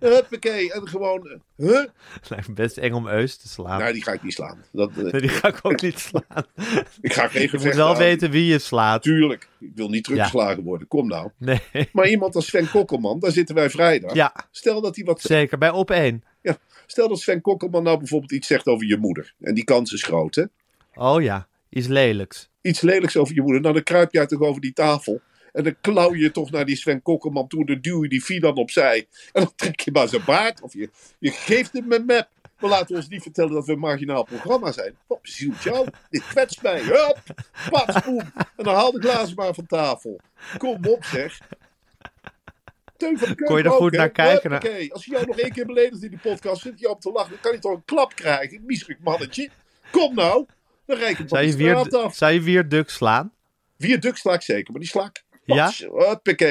Huppakee. 0.00 0.72
En 0.72 0.88
gewoon, 0.88 1.40
huh? 1.56 1.84
Het 2.20 2.30
lijkt 2.30 2.48
me 2.48 2.54
best 2.54 2.76
eng 2.76 2.92
om 2.92 3.06
Eus 3.08 3.36
te 3.36 3.48
slaan. 3.48 3.78
Nou, 3.78 3.92
die 3.92 4.02
ga 4.02 4.12
ik 4.12 4.22
niet 4.22 4.32
slaan. 4.32 4.64
Dat, 4.72 4.90
uh, 4.96 5.12
nee, 5.12 5.20
die 5.20 5.30
ga 5.30 5.48
ik 5.48 5.58
ook 5.62 5.80
niet 5.82 5.98
slaan. 5.98 6.44
ik 7.00 7.12
ga 7.12 7.28
geen 7.28 7.42
Je 7.42 7.58
moet 7.64 7.74
wel 7.74 7.88
aan. 7.88 7.96
weten 7.96 8.30
wie 8.30 8.46
je 8.46 8.58
slaat. 8.58 9.02
Tuurlijk. 9.02 9.48
Ik 9.60 9.70
wil 9.74 9.88
niet 9.88 10.04
teruggeslagen 10.04 10.62
worden. 10.62 10.88
Kom 10.88 11.08
nou. 11.08 11.30
Nee. 11.38 11.60
Maar 11.92 12.08
iemand 12.08 12.34
als 12.34 12.46
Sven 12.46 12.70
Kokkelman, 12.70 13.18
daar 13.18 13.32
zitten 13.32 13.54
wij 13.54 13.70
vrijdag. 13.70 14.14
Ja, 14.14 14.34
Stel 14.50 14.80
dat 14.80 14.96
hij 14.96 15.04
wat 15.04 15.20
zeker. 15.20 15.58
Bij 15.58 15.70
op 15.70 15.90
één. 15.90 16.24
Ja, 16.42 16.56
stel 16.86 17.08
dat 17.08 17.20
Sven 17.20 17.40
Kokkelman 17.40 17.82
nou 17.82 17.98
bijvoorbeeld 17.98 18.32
iets 18.32 18.46
zegt 18.46 18.66
over 18.66 18.86
je 18.86 18.96
moeder. 18.96 19.34
En 19.40 19.54
die 19.54 19.64
kans 19.64 19.92
is 19.92 20.02
groot, 20.02 20.34
hè? 20.34 20.44
Oh 20.94 21.22
ja, 21.22 21.48
iets 21.68 21.86
lelijks. 21.86 22.48
Iets 22.62 22.80
lelijks 22.80 23.16
over 23.16 23.34
je 23.34 23.42
moeder. 23.42 23.60
Nou, 23.60 23.74
dan 23.74 23.82
kruip 23.82 24.12
jij 24.12 24.26
toch 24.26 24.40
over 24.40 24.60
die 24.60 24.72
tafel. 24.72 25.20
En 25.52 25.64
dan 25.64 25.76
klauw 25.80 26.14
je 26.14 26.30
toch 26.30 26.50
naar 26.50 26.64
die 26.64 26.76
Sven 26.76 27.02
Kokkelman 27.02 27.48
toe. 27.48 27.66
Dan 27.66 27.78
duw 27.80 28.02
je 28.02 28.08
die 28.08 28.22
Fidan 28.22 28.56
opzij. 28.56 29.06
En 29.32 29.42
dan 29.42 29.52
trek 29.56 29.80
je 29.80 29.92
maar 29.92 30.08
zijn 30.08 30.24
baard. 30.26 30.60
Of 30.60 30.72
je, 30.72 30.90
je 31.18 31.30
geeft 31.30 31.72
hem 31.72 31.92
een 31.92 32.04
map. 32.04 32.28
Maar 32.58 32.70
laten 32.70 32.88
we 32.88 32.94
ons 32.94 33.08
niet 33.08 33.22
vertellen 33.22 33.52
dat 33.52 33.66
we 33.66 33.72
een 33.72 33.78
marginaal 33.78 34.24
programma 34.24 34.72
zijn. 34.72 34.94
Op 35.06 35.26
zielt 35.26 35.62
jou. 35.62 35.88
Dit 36.10 36.26
kwetst 36.26 36.62
mij. 36.62 36.80
Hup. 36.80 37.22
Pats, 37.70 38.04
boem. 38.04 38.20
En 38.56 38.64
dan 38.64 38.74
haal 38.74 38.92
de 38.92 39.00
glazen 39.00 39.36
maar 39.36 39.54
van 39.54 39.66
tafel. 39.66 40.20
Kom 40.58 40.86
op, 40.86 41.04
zeg. 41.04 41.38
Teun 42.96 43.18
van 43.18 43.28
de 43.28 43.44
Kon 43.44 43.56
je 43.56 43.62
er 43.62 43.70
ook, 43.70 43.76
goed 43.76 43.92
naar 43.92 44.10
kijken? 44.10 44.50
Huppakee. 44.50 44.92
Als 44.92 45.04
je 45.04 45.10
jou 45.10 45.26
nog 45.26 45.38
één 45.38 45.52
keer 45.52 45.66
beledigt 45.66 46.02
in 46.02 46.10
die 46.10 46.18
podcast, 46.18 46.62
zit 46.62 46.80
je 46.80 46.88
op 46.90 47.00
te 47.00 47.12
lachen. 47.12 47.30
Dan 47.30 47.40
kan 47.40 47.52
je 47.52 47.58
toch 47.58 47.72
een 47.72 47.84
klap 47.84 48.14
krijgen. 48.14 48.62
Miserig 48.66 48.98
mannetje. 48.98 49.48
Kom 49.90 50.14
nou. 50.14 50.46
Dan 50.86 50.96
rijk 50.96 51.10
ik 51.10 51.18
je, 51.18 51.24
de 51.24 51.50
straat 51.50 51.86
weer, 51.86 52.02
af. 52.02 52.14
zou 52.16 52.32
je 52.32 52.40
weer 52.40 52.68
duk 52.68 52.90
slaan? 52.90 53.32
Viaduct 53.78 54.18
sla 54.18 54.32
ik 54.32 54.42
zeker, 54.42 54.72
maar 54.72 54.80
die 54.80 54.90
sla 54.90 55.04
ik. 55.04 55.24
Ja? 55.54 55.70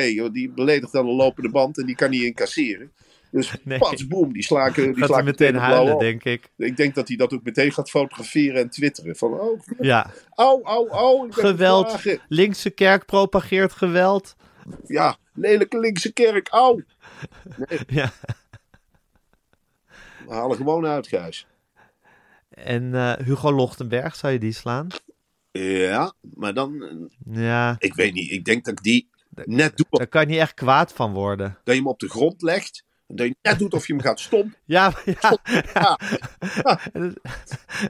Joh, 0.08 0.34
die 0.34 0.50
beledigt 0.50 0.92
dan 0.92 1.08
een 1.08 1.16
lopende 1.16 1.50
band 1.50 1.78
en 1.78 1.86
die 1.86 1.96
kan 1.96 2.10
niet 2.10 2.22
incasseren. 2.24 2.92
Dus 3.32 3.54
Nee. 3.64 3.78
pats, 3.80 4.08
boem, 4.08 4.34
die 4.34 4.44
sla 4.44 4.66
ik, 4.66 4.76
die 4.76 4.86
Gaat 4.86 4.96
sla 4.96 5.08
hij 5.08 5.20
ik 5.20 5.26
meteen 5.26 5.56
huilen, 5.56 5.94
op. 5.94 6.00
denk 6.00 6.24
ik. 6.24 6.50
Ik 6.58 6.78
denk 6.78 6.96
dat 6.96 7.08
hij 7.08 7.18
dat 7.18 7.34
ook 7.34 7.44
meteen 7.44 7.72
gaat 7.72 7.90
fotograferen 7.90 8.62
en 8.62 8.70
twitteren. 8.70 9.16
Van, 9.16 9.34
oh, 9.34 9.62
Ja, 9.80 10.12
au, 10.34 10.64
au, 10.64 10.90
au. 10.90 11.32
geweld. 11.32 11.92
geslagen. 11.92 12.22
Linkse 12.28 12.70
kerk 12.70 13.06
propageert 13.06 13.72
geweld. 13.72 14.36
Ja, 14.86 15.18
lelijke 15.34 15.80
linkse 15.80 16.14
kerk, 16.14 16.48
au. 16.48 16.84
Ja. 17.88 18.12
We 20.28 20.34
halen 20.34 20.58
gewoon 20.58 20.86
uit, 20.86 21.08
Gijs. 21.08 21.48
En 22.50 22.96
eh, 22.96 23.14
Hugo 23.26 23.52
Lochtenberg, 23.52 24.16
zou 24.16 24.34
je 24.34 24.40
die 24.40 24.52
slaan? 24.52 24.88
Ja, 25.64 26.14
maar 26.34 26.54
dan, 26.54 26.84
eh, 26.84 27.44
Ja, 27.44 27.76
ik 27.80 27.94
weet 27.94 28.14
niet, 28.14 28.32
ik 28.32 28.46
denk 28.46 28.66
dat 28.66 28.74
ik 28.74 28.84
die 28.84 29.10
net 29.46 29.78
doe, 29.78 29.86
daar 29.90 30.08
kan 30.08 30.22
je 30.22 30.28
niet 30.28 30.40
echt 30.40 30.54
kwaad 30.54 30.94
van 30.94 31.14
worden. 31.14 31.58
dat 31.64 31.76
je 31.76 31.82
hem 31.82 31.90
op 31.90 32.00
de 32.00 32.10
grond 32.10 32.42
legt. 32.42 32.86
En 33.08 33.16
dat 33.16 33.28
je 33.28 33.36
net 33.42 33.60
doet 33.60 33.74
of 33.74 33.88
je 33.88 33.94
hem 33.94 34.02
gaat 34.02 34.20
stompen. 34.20 34.56
Ja, 34.66 34.94
ja. 35.06 35.38
Ja. 35.74 36.00
En 36.94 37.16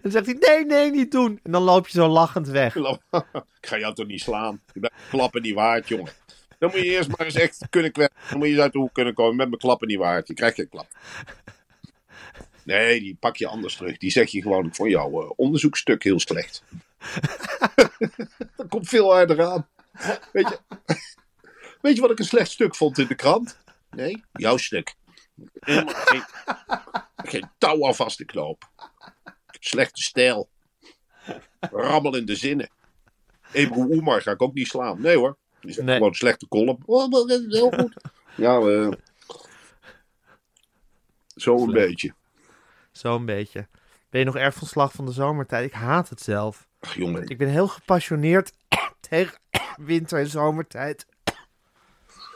dan, 0.02 0.12
zegt 0.12 0.26
hij, 0.26 0.36
nee, 0.40 0.66
nee, 0.66 0.92
niet 0.92 1.12
doen. 1.12 1.40
En 1.44 1.52
dan 1.52 1.64
loop 1.64 1.88
je 1.88 1.98
zo 2.00 2.08
lachend 2.08 2.48
weg. 2.48 2.76
Ik 3.62 3.68
ga 3.68 3.78
jou 3.78 3.94
toch 3.94 4.08
niet 4.08 4.22
slaan. 4.22 4.62
Je 4.74 4.80
bent 4.80 4.94
klappen 5.10 5.42
niet 5.42 5.54
waard, 5.54 5.88
jongen. 5.88 6.12
Dan 6.60 6.70
moet 6.70 6.80
je 6.80 6.86
eerst 6.86 7.10
maar 7.18 7.26
eens 7.26 7.36
echt 7.36 7.68
kunnen 7.70 7.92
kwetsen. 7.92 8.20
Dan 8.30 8.38
moet 8.38 8.48
je 8.48 8.54
eens 8.54 8.62
uit 8.62 8.74
de 8.74 8.80
hoek 8.80 8.94
kunnen 8.94 9.14
komen. 9.14 9.36
Met 9.36 9.48
mijn 9.48 9.60
klappen 9.60 9.88
niet 9.88 9.98
waard. 9.98 10.28
Je 10.28 10.34
krijgt 10.34 10.56
geen 10.56 10.70
klap. 10.70 10.88
Nee, 12.64 13.00
die 13.00 13.18
pak 13.20 13.38
je 13.38 13.48
anders 13.48 13.76
terug. 13.76 13.98
Die 13.98 14.12
zeg 14.12 14.30
je 14.30 14.42
gewoon, 14.42 14.70
vond 14.74 14.92
jouw 14.92 15.22
eh, 15.22 15.32
onderzoekstuk 15.36 16.04
heel 16.04 16.20
slecht. 16.20 16.64
dat 18.56 18.68
komt 18.70 18.88
veel 18.88 19.12
harder 19.14 19.46
aan. 19.46 19.68
Weet 20.32 20.48
je, 20.50 20.60
weet 21.82 21.96
je 21.96 22.02
wat 22.02 22.12
ik 22.12 22.20
een 22.20 22.26
slecht 22.26 22.52
stuk 22.52 22.76
vond 22.76 22.98
in 22.98 23.08
de 23.08 23.16
krant? 23.16 23.58
Nee, 23.90 24.24
jouw 24.32 24.58
stuk. 24.58 24.96
Helemaal 25.60 25.94
geen, 25.96 26.24
geen 27.16 27.50
touw 27.58 27.88
aan 27.88 27.96
vast 27.96 28.18
te 28.18 28.26
knoop. 28.26 28.70
Slechte 29.60 30.02
stijl. 30.02 30.50
Rammel 31.60 32.16
in 32.16 32.26
de 32.26 32.36
zinnen. 32.36 32.70
Ebru 33.52 33.82
Oemar 33.82 34.22
ga 34.22 34.32
ik 34.32 34.42
ook 34.42 34.54
niet 34.54 34.68
slaan. 34.68 35.02
Nee 35.02 35.18
hoor. 35.18 35.38
Die 35.62 35.84
Nee. 35.84 35.96
gewoon 35.98 36.14
slechte 36.14 36.48
column. 36.48 36.84
Oh, 36.86 37.12
dat 37.12 37.30
is 37.30 37.46
heel 37.48 37.70
goed. 37.72 37.94
Ja, 38.36 38.60
eh, 38.60 38.92
zo 41.36 41.54
een 41.54 41.70
Slecht. 41.70 41.88
beetje. 41.88 42.14
Zo'n 42.92 43.26
beetje. 43.26 43.68
Ben 44.10 44.20
je 44.20 44.26
nog 44.26 44.36
erg 44.36 44.54
van 44.56 44.68
slag 44.68 44.92
van 44.92 45.06
de 45.06 45.12
zomertijd? 45.12 45.66
Ik 45.66 45.74
haat 45.74 46.10
het 46.10 46.22
zelf. 46.22 46.68
Ach 46.80 46.96
jongen, 46.96 47.28
Ik 47.28 47.38
ben 47.38 47.48
heel 47.48 47.68
gepassioneerd 47.68 48.52
tegen 49.10 49.40
winter- 49.78 50.20
en 50.20 50.28
zomertijd. 50.28 51.06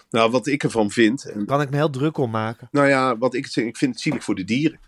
nou 0.09 0.31
wat 0.31 0.47
ik 0.47 0.63
ervan 0.63 0.91
vind. 0.91 1.25
En, 1.25 1.37
Daar 1.37 1.45
kan 1.45 1.61
ik 1.61 1.69
me 1.69 1.75
heel 1.75 1.89
druk 1.89 2.17
om 2.17 2.29
maken. 2.31 2.67
nou 2.71 2.87
ja, 2.87 3.17
wat 3.17 3.33
ik, 3.33 3.45
ik 3.55 3.77
vind 3.77 3.93
het 3.93 4.01
zielig 4.01 4.23
voor 4.23 4.35
de 4.35 4.43
dieren. 4.43 4.79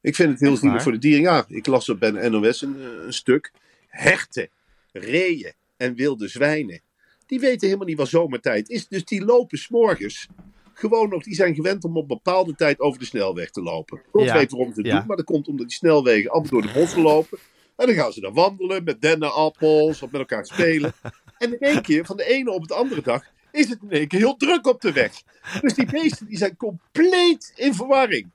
Ik 0.00 0.14
vind 0.14 0.30
het 0.30 0.40
heel 0.40 0.48
Echt 0.50 0.58
zielig 0.58 0.74
waar? 0.74 0.82
voor 0.82 0.92
de 0.92 0.98
dieren. 0.98 1.20
Ja, 1.20 1.44
ik 1.48 1.66
las 1.66 1.88
op 1.88 1.98
bij 2.00 2.10
de 2.10 2.28
NOS 2.30 2.62
een, 2.62 2.76
eh, 2.80 3.04
een 3.06 3.12
stuk. 3.12 3.52
Herten, 3.88 4.48
reeën 4.92 5.52
en 5.76 5.94
wilde 5.94 6.28
zwijnen. 6.28 6.80
Die 7.26 7.40
weten 7.40 7.66
helemaal 7.66 7.86
niet 7.86 7.96
wat 7.96 8.08
zomertijd 8.08 8.68
is. 8.68 8.88
Dus 8.88 9.04
die 9.04 9.24
lopen 9.24 9.58
s'morgens. 9.58 10.26
Gewoon 10.72 11.08
nog, 11.08 11.22
die 11.22 11.34
zijn 11.34 11.54
gewend 11.54 11.84
om 11.84 11.96
op 11.96 12.08
bepaalde 12.08 12.54
tijd 12.54 12.80
over 12.80 12.98
de 12.98 13.04
snelweg 13.04 13.50
te 13.50 13.62
lopen. 13.62 14.00
God 14.10 14.24
Ja, 14.24 14.34
weet 14.34 14.50
waarom 14.50 14.72
ze 14.72 14.78
het 14.80 14.88
ja. 14.88 14.96
doen, 14.98 15.06
maar 15.06 15.16
dat 15.16 15.24
komt 15.26 15.48
omdat 15.48 15.66
die 15.66 15.76
snelwegen 15.76 16.30
allemaal 16.30 16.50
door 16.50 16.62
de 16.62 16.72
bossen 16.72 17.02
lopen. 17.02 17.38
En 17.78 17.86
dan 17.86 17.94
gaan 17.94 18.12
ze 18.12 18.20
dan 18.20 18.34
wandelen 18.34 18.84
met 18.84 19.00
dennenappels 19.00 20.02
of 20.02 20.10
met 20.10 20.20
elkaar 20.20 20.46
spelen. 20.46 20.92
En 21.38 21.52
in 21.52 21.58
één 21.58 21.82
keer, 21.82 22.04
van 22.04 22.16
de 22.16 22.24
ene 22.24 22.50
op 22.50 22.68
de 22.68 22.74
andere 22.74 23.02
dag, 23.02 23.22
is 23.52 23.68
het 23.68 23.78
in 23.82 23.90
één 23.90 24.08
keer 24.08 24.18
heel 24.18 24.36
druk 24.36 24.66
op 24.66 24.80
de 24.80 24.92
weg. 24.92 25.12
Dus 25.60 25.74
die 25.74 25.86
beesten 25.86 26.26
die 26.26 26.38
zijn 26.38 26.56
compleet 26.56 27.52
in 27.56 27.74
verwarring. 27.74 28.30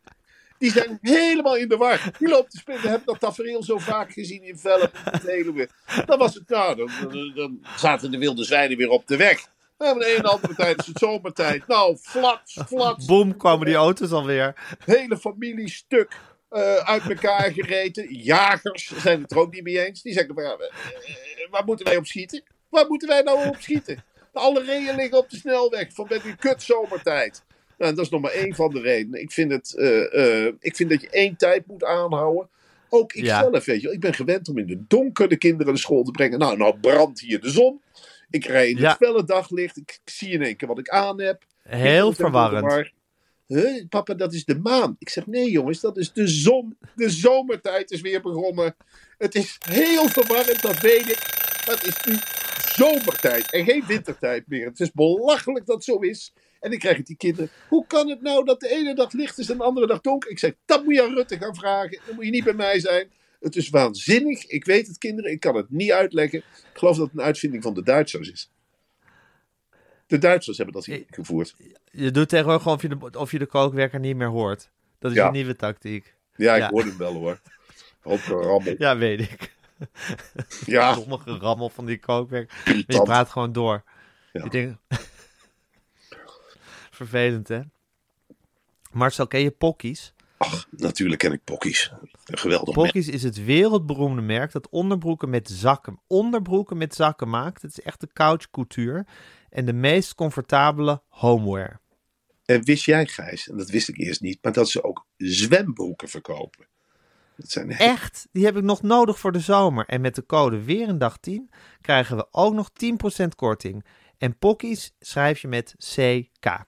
Die 0.57 0.71
zijn 0.71 0.97
helemaal 1.01 1.57
in 1.57 1.67
de 1.67 1.77
war. 1.77 2.11
Die 2.19 2.27
lopen 2.27 2.49
te 2.49 2.57
spelen. 2.57 2.81
We 2.81 2.87
hebben 2.87 3.05
dat 3.05 3.19
tafereel 3.19 3.63
zo 3.63 3.77
vaak 3.77 4.11
gezien 4.11 4.43
in 4.43 4.59
en 4.63 4.91
Veluwe. 5.19 5.69
Dan 6.05 6.17
was 6.17 6.33
het 6.33 6.49
nou, 6.49 6.89
dan, 7.35 7.59
zaten 7.77 8.11
de 8.11 8.17
wilde 8.17 8.43
zwijnen 8.43 8.77
weer 8.77 8.89
op 8.89 9.07
de 9.07 9.17
weg. 9.17 9.47
En 9.77 9.99
de 9.99 10.05
ene 10.05 10.27
andere 10.27 10.55
tijd 10.55 10.79
is 10.79 10.85
het 10.85 10.97
zomertijd. 10.97 11.67
Nou, 11.67 11.97
flats, 11.97 12.57
flats. 12.67 13.05
Boom, 13.05 13.37
kwamen 13.37 13.65
die 13.65 13.75
auto's 13.75 14.11
alweer. 14.11 14.75
Hele 14.85 15.17
familie 15.17 15.69
stuk 15.69 16.17
eh, 16.53 16.75
uit 16.75 17.09
elkaar 17.09 17.51
gereten. 17.51 18.13
Jagers 18.15 18.91
zijn 19.01 19.21
het 19.21 19.31
er 19.31 19.37
ook 19.39 19.53
niet 19.53 19.63
mee 19.63 19.85
eens. 19.85 20.01
Die 20.01 20.13
zeggen, 20.13 20.33
maar, 20.35 20.45
eh, 20.45 20.69
waar 21.49 21.63
moeten 21.65 21.85
wij 21.85 21.97
op 21.97 22.05
schieten? 22.05 22.43
Waar 22.69 22.87
moeten 22.87 23.07
wij 23.07 23.21
nou 23.21 23.47
op 23.47 23.55
schieten? 23.59 24.03
Alle 24.33 24.63
reeën 24.63 24.95
liggen 24.95 25.17
op 25.17 25.29
de 25.29 25.35
snelweg 25.37 25.93
van 25.93 26.05
met 26.09 26.23
die 26.23 26.35
kut 26.35 26.63
zomertijd. 26.63 27.43
Nou, 27.77 27.95
dat 27.95 28.05
is 28.05 28.11
nog 28.11 28.21
maar 28.21 28.31
één 28.31 28.55
van 28.55 28.69
de 28.73 28.81
redenen. 28.81 29.21
Ik 29.21 29.31
vind, 29.31 29.51
het, 29.51 29.75
eh, 29.75 30.45
ik 30.45 30.75
vind 30.75 30.89
dat 30.89 31.01
je 31.01 31.09
één 31.09 31.35
tijd 31.35 31.67
moet 31.67 31.83
aanhouden. 31.83 32.49
Ook 32.89 33.13
ik 33.13 33.23
Ja. 33.25 33.39
zelf, 33.39 33.65
weet 33.65 33.81
je. 33.81 33.91
Ik 33.91 33.99
ben 33.99 34.13
gewend 34.13 34.49
om 34.49 34.57
in 34.57 34.67
de 34.67 34.83
donker 34.87 35.29
de 35.29 35.37
kinderen 35.37 35.67
naar 35.67 35.77
school 35.81 36.03
te 36.03 36.11
brengen. 36.11 36.39
Nou, 36.39 36.57
nou 36.57 36.77
brandt 36.79 37.19
hier 37.19 37.41
de 37.41 37.49
zon. 37.49 37.81
Ik 38.29 38.45
rij 38.45 38.67
in 38.69 38.75
het 38.75 38.83
Ja. 38.83 38.95
felle 38.95 39.23
daglicht. 39.23 39.77
Ik 39.77 39.99
zie 40.05 40.29
in 40.29 40.41
één 40.41 40.55
keer 40.55 40.67
wat 40.67 40.79
ik 40.79 40.89
aan 40.89 41.21
heb. 41.21 41.43
Heel 41.63 42.09
Ik 42.09 42.15
verwarrend. 42.15 42.91
Huh, 43.47 43.87
papa, 43.89 44.13
dat 44.13 44.33
is 44.33 44.45
de 44.45 44.59
maan. 44.59 44.95
Ik 44.99 45.09
zeg, 45.09 45.27
nee 45.27 45.51
jongens, 45.51 45.79
dat 45.79 45.97
is 45.97 46.13
de 46.13 46.27
zon. 46.27 46.77
De 46.95 47.09
zomertijd 47.09 47.91
is 47.91 48.01
weer 48.01 48.21
begonnen. 48.21 48.75
Het 49.17 49.35
is 49.35 49.57
heel 49.69 50.07
verwarrend, 50.07 50.61
dat 50.61 50.79
weet 50.79 51.09
ik. 51.09 51.19
Het 51.65 51.85
is 51.85 52.05
nu 52.05 52.15
zomertijd 52.75 53.51
en 53.51 53.65
geen 53.65 53.83
wintertijd 53.87 54.47
meer. 54.47 54.65
Het 54.65 54.79
is 54.79 54.91
belachelijk 54.91 55.65
dat 55.65 55.75
het 55.75 55.83
zo 55.83 55.97
is. 55.97 56.33
En 56.59 56.69
dan 56.69 56.79
krijg 56.79 56.97
ik 56.97 57.05
die 57.05 57.17
kinderen. 57.17 57.49
Hoe 57.69 57.87
kan 57.87 58.09
het 58.09 58.21
nou 58.21 58.45
dat 58.45 58.59
de 58.59 58.69
ene 58.69 58.95
dag 58.95 59.11
licht 59.11 59.37
is 59.37 59.49
en 59.49 59.57
de 59.57 59.63
andere 59.63 59.87
dag 59.87 60.01
donker? 60.01 60.29
Ik 60.29 60.39
zeg, 60.39 60.53
dat 60.65 60.83
moet 60.83 60.95
je 60.95 61.03
aan 61.03 61.13
Rutte 61.13 61.37
gaan 61.37 61.55
vragen. 61.55 61.99
Dan 62.05 62.15
moet 62.15 62.25
je 62.25 62.31
niet 62.31 62.43
bij 62.43 62.53
mij 62.53 62.79
zijn. 62.79 63.11
Het 63.39 63.55
is 63.55 63.69
waanzinnig. 63.69 64.45
Ik 64.45 64.65
weet 64.65 64.87
het, 64.87 64.97
kinderen. 64.97 65.31
Ik 65.31 65.39
kan 65.39 65.55
het 65.55 65.69
niet 65.69 65.91
uitleggen. 65.91 66.39
Ik 66.39 66.45
geloof 66.73 66.97
dat 66.97 67.07
het 67.07 67.17
een 67.17 67.25
uitvinding 67.25 67.63
van 67.63 67.73
de 67.73 67.83
Duitsers 67.83 68.31
is. 68.31 68.51
De 70.13 70.19
Duitsers 70.19 70.57
hebben 70.57 70.75
dat 70.75 70.87
gevoerd. 71.09 71.55
Je 71.91 72.11
doet 72.11 72.29
tegenwoordig 72.29 72.61
gewoon 72.63 72.77
of 72.77 72.83
je 72.83 72.87
de, 73.09 73.19
of 73.19 73.31
je 73.31 73.39
de 73.39 73.45
kookwerker 73.45 73.99
niet 73.99 74.15
meer 74.15 74.27
hoort. 74.27 74.69
Dat 74.99 75.11
is 75.11 75.17
Ja. 75.17 75.25
een 75.27 75.33
nieuwe 75.33 75.55
tactiek. 75.55 76.15
Ja, 76.35 76.55
ik 76.55 76.61
Ja. 76.61 76.69
hoor 76.69 76.83
het 76.83 76.97
wel 76.97 77.13
hoor. 77.13 77.39
Hoop 78.01 78.19
gerammel. 78.19 78.75
Ja, 78.77 78.97
weet 78.97 79.19
ik. 79.19 79.55
Ja, 80.65 80.93
Sommige 80.99 81.37
rammel 81.37 81.69
van 81.69 81.85
die 81.85 81.99
kookwerker. 81.99 82.83
Je 82.87 83.01
praat 83.01 83.29
gewoon 83.29 83.51
door. 83.51 83.83
Ja. 84.33 84.43
Ik 84.43 84.51
denk... 84.51 84.77
Vervelend, 86.91 87.47
hè? 87.47 87.61
Marcel, 88.91 89.27
ken 89.27 89.39
je 89.41 89.51
Pockies? 90.49 90.67
Natuurlijk 90.69 91.19
ken 91.19 91.31
ik 91.31 91.43
Pokkies. 91.43 91.91
Een 92.25 92.37
geweldig 92.37 92.75
merk. 92.75 92.91
Pockies 92.91 93.07
is 93.07 93.23
het 93.23 93.45
wereldberoemde 93.45 94.21
merk 94.21 94.51
dat 94.51 94.69
onderbroeken 94.69 95.29
met 95.29 95.49
zakken, 95.49 95.99
onderbroeken 96.07 96.77
met 96.77 96.95
zakken 96.95 97.29
maakt. 97.29 97.61
Het 97.61 97.71
is 97.77 97.83
echt 97.83 97.99
de 97.99 98.09
couch 98.13 98.49
couture 98.49 99.05
en 99.49 99.65
de 99.65 99.73
meest 99.73 100.15
comfortabele 100.15 101.01
homeware. 101.07 101.79
En 102.45 102.63
wist 102.63 102.85
jij, 102.85 103.05
Gijs, 103.05 103.49
en 103.49 103.57
dat 103.57 103.69
wist 103.69 103.89
ik 103.89 103.97
eerst 103.97 104.21
niet, 104.21 104.39
maar 104.41 104.53
dat 104.53 104.69
ze 104.69 104.83
ook 104.83 105.05
zwembroeken 105.17 106.07
verkopen. 106.07 106.67
Dat 107.35 107.49
zijn 107.49 107.71
Echt, 107.71 108.27
die 108.31 108.45
heb 108.45 108.57
ik 108.57 108.63
nog 108.63 108.81
nodig 108.81 109.19
voor 109.19 109.31
de 109.31 109.39
zomer. 109.39 109.85
En 109.85 110.01
met 110.01 110.15
de 110.15 110.25
code 110.25 110.63
weer 110.63 110.89
een 110.89 110.97
dag 110.97 111.17
10 111.17 111.49
krijgen 111.81 112.17
we 112.17 112.27
ook 112.31 112.53
nog 112.53 112.69
10% 113.23 113.27
korting. 113.35 113.85
En 114.17 114.37
Pockies 114.37 114.93
schrijf 114.99 115.39
je 115.39 115.47
met 115.47 115.75
CK. 115.77 116.65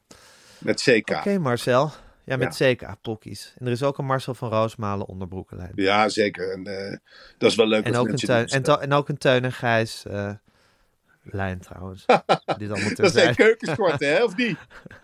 met 0.57 0.81
CK. 0.81 1.09
Oké 1.09 1.39
Marcel, 1.39 1.91
ja 2.25 2.37
met 2.37 2.55
CK, 2.55 3.01
Pockies. 3.01 3.53
En 3.57 3.65
er 3.65 3.71
is 3.71 3.83
ook 3.83 3.97
een 3.97 4.05
Marcel 4.05 4.33
van 4.33 4.49
Roosmalen 4.49 5.07
onderbroekenlijn. 5.07 5.71
Ja, 5.75 6.09
zeker. 6.09 6.51
En 6.51 6.65
eh, 6.65 6.97
dat 7.37 7.49
is 7.49 7.55
wel 7.55 7.67
leuk 7.67 7.85
En 7.85 7.95
ook, 7.95 8.07
een 8.07 8.15
tuin, 8.15 8.47
en, 8.47 8.93
ook 8.93 9.09
een 9.09 9.17
Teun 9.17 9.43
en 9.43 9.51
Gijs 9.51 10.05
eh, 10.05 10.31
lijn 11.23 11.59
trouwens. 11.59 12.05
Dit 12.05 12.17
allemaal 12.47 12.67
Dat 12.67 12.79
zijn 12.79 12.95
terzijde. 12.95 13.35
keukenskorten, 13.35 14.07
hè, 14.07 14.23
of 14.23 14.35
niet? 14.35 14.57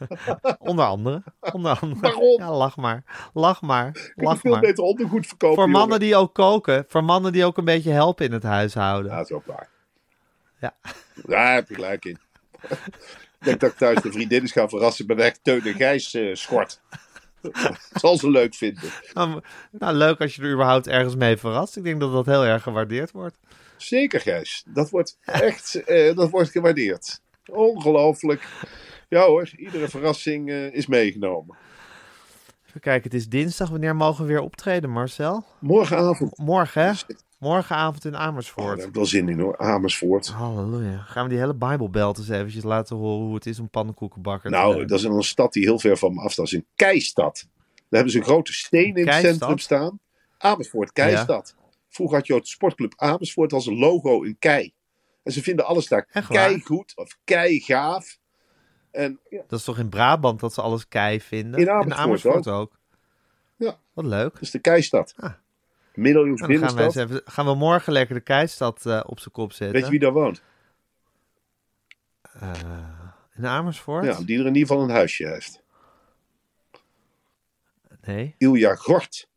Onder 0.60 0.86
andere. 0.86 1.24
Onder 1.40 1.80
andere. 1.80 2.02
Waarom? 2.02 2.40
Ja, 2.40 2.52
lach 2.52 2.76
maar. 2.78 3.04
Lach 3.34 3.62
maar. 3.62 3.88
Ik 3.88 4.14
kan 4.16 4.26
Lach 4.26 4.40
veel 4.40 4.52
maar. 4.52 4.60
beter 4.60 4.84
ondergoed 4.84 5.28
verkopen. 5.28 5.58
Voor 5.58 5.70
mannen 5.70 5.88
jongen. 5.88 6.00
die 6.00 6.16
ook 6.16 6.34
koken. 6.34 6.86
Voor 6.88 7.04
mannen 7.04 7.32
die 7.32 7.46
ook 7.46 7.58
een 7.58 7.66
beetje 7.66 7.92
helpen 7.92 8.26
in 8.26 8.32
het 8.32 8.44
huishouden. 8.44 9.12
Ja, 9.12 9.18
dat 9.18 9.30
is 9.30 9.36
ook 9.36 9.46
waar. 9.46 9.70
Ja. 10.60 10.76
Daar 11.26 11.54
heb 11.54 11.70
je 11.70 11.76
gelijk 11.76 12.06
in. 12.06 12.18
ik 13.40 13.48
denk 13.48 13.60
dat 13.60 13.72
ik 13.72 13.78
thuis 13.78 14.02
de 14.02 14.12
vriendinnen 14.12 14.50
ga 14.50 14.70
verrassen 14.70 15.06
met 15.06 15.20
echt 15.20 15.40
Teun 15.44 15.62
en 15.62 15.74
Gijs 15.74 16.14
eh, 16.14 16.36
schort. 16.36 16.82
Zal 18.02 18.18
ze 18.18 18.30
leuk 18.30 18.54
vinden. 18.54 18.90
Nou, 19.14 19.42
nou, 19.72 19.96
leuk 19.96 20.20
als 20.22 20.36
je 20.36 20.42
er 20.42 20.52
überhaupt 20.52 20.88
ergens 20.88 21.16
mee 21.16 21.38
verrast. 21.38 21.78
Ik 21.78 21.84
denk 21.84 22.00
dat 22.00 22.12
dat 22.12 22.26
heel 22.26 22.46
erg 22.46 22.64
gewaardeerd 22.64 23.12
wordt. 23.12 23.38
Zeker, 23.78 24.20
Gijs. 24.20 24.64
Dat 24.68 24.90
wordt 24.90 25.18
echt 25.26 25.84
eh, 25.84 26.16
dat 26.16 26.30
wordt 26.30 26.50
gewaardeerd. 26.50 27.22
Ongelooflijk. 27.46 28.48
Ja 29.10 29.26
hoor, 29.26 29.50
iedere 29.58 29.88
verrassing 29.88 30.50
eh, 30.50 30.74
is 30.74 30.88
meegenomen. 30.88 31.58
Even 32.68 32.82
kijken, 32.82 33.04
het 33.04 33.14
is 33.20 33.30
dinsdag. 33.30 33.70
Wanneer 33.70 33.96
mogen 33.96 34.26
we 34.26 34.32
weer 34.32 34.42
optreden, 34.42 34.90
Marcel? 34.90 35.46
Morgenavond. 35.60 36.38
Morgen, 36.38 36.86
hè? 36.86 36.94
Morgenavond 37.42 38.06
in 38.06 38.12
Oh, 38.14 38.18
daar 38.20 38.28
Amersfoort. 38.28 38.80
heb 38.80 38.88
ik 38.88 38.94
wel 38.96 39.06
zin 39.06 39.30
in 39.30 39.40
hoor. 39.40 39.58
Amersfoort. 39.58 40.28
Halleluja. 40.28 40.98
Gaan 40.98 41.24
we 41.24 41.30
die 41.30 41.40
hele 41.40 41.54
Bijbelbelt 41.56 42.18
eens 42.18 42.30
eventjes 42.30 42.64
laten 42.64 42.96
horen 42.96 43.26
hoe 43.26 43.36
het 43.36 43.46
is 43.46 43.60
om 43.60 43.70
pannenkoekenbakker 43.70 44.52
te 44.52 44.58
Nou, 44.58 44.86
dat 44.86 45.00
is 45.00 45.06
een 45.06 45.24
stad 45.24 45.54
die 45.54 45.64
heel 45.64 45.80
ver 45.80 45.98
van 45.98 46.14
me 46.14 46.22
afstaat. 46.22 46.46
Dat 46.46 46.54
is 46.54 46.60
een 46.60 46.68
keistad. 46.76 47.48
Daar 47.76 47.84
hebben 47.90 48.12
ze 48.12 48.18
een 48.18 48.24
grote 48.24 48.54
steen 48.54 48.96
in 48.96 49.08
het 49.08 49.26
centrum 49.26 49.58
staan. 49.58 50.00
Amersfoort, 50.38 50.92
keistad. 50.92 51.56
Vroeger 51.90 52.18
had 52.18 52.28
je 52.28 52.34
de 52.34 52.48
sportclub 52.48 52.94
Amersfoort 52.96 53.54
als 53.54 53.66
een 53.66 53.78
logo 53.78 54.24
een 54.24 54.36
kei. 54.40 54.74
En 55.24 55.32
ze 55.32 55.42
vinden 55.42 55.66
alles 55.66 55.88
daar 55.88 56.08
Echt 56.12 56.28
waar? 56.28 56.38
kei 56.48 56.62
goed 56.62 56.92
of 56.96 57.18
kei 57.24 57.60
gaaf. 57.60 58.18
En 58.92 59.20
ja, 59.30 59.44
Dat 59.48 59.60
is 59.60 59.66
toch 59.66 59.78
in 59.80 59.90
Brabant 59.90 60.40
dat 60.40 60.54
ze 60.54 60.62
alles 60.62 60.88
kei 60.88 61.22
vinden? 61.22 61.60
In 61.60 61.94
Amersfoort 61.94 62.48
ook. 62.48 62.80
Ja. 63.56 63.80
Wat 63.94 64.06
leuk. 64.06 64.34
dat 64.34 64.42
is 64.42 64.52
de 64.52 64.60
keistad. 64.60 65.14
Ah. 65.18 65.32
Middeleeuws 66.02 66.40
Nou, 66.40 66.58
gaan, 66.58 66.88
even, 66.88 67.46
we 67.46 67.56
morgen 67.56 67.94
lekker 67.94 68.16
de 68.16 68.22
keistad 68.22 68.86
eh, 68.86 69.04
op 69.06 69.20
zijn 69.20 69.34
kop 69.34 69.52
zetten. 69.52 69.76
Weet 69.76 69.86
je 69.86 69.92
wie 69.92 70.00
daar 70.00 70.14
woont? 70.14 70.44
Eh, 72.22 72.52
in 73.36 73.46
Amersfoort? 73.46 74.06
Ja, 74.06 74.18
die 74.26 74.40
er 74.40 74.46
in 74.46 74.56
ieder 74.56 74.68
geval 74.68 74.84
een 74.84 74.90
huisje 74.90 75.28
heeft. 75.28 75.64
Nee. 78.02 78.36
Ilja 78.38 78.76
Gort. 78.76 79.30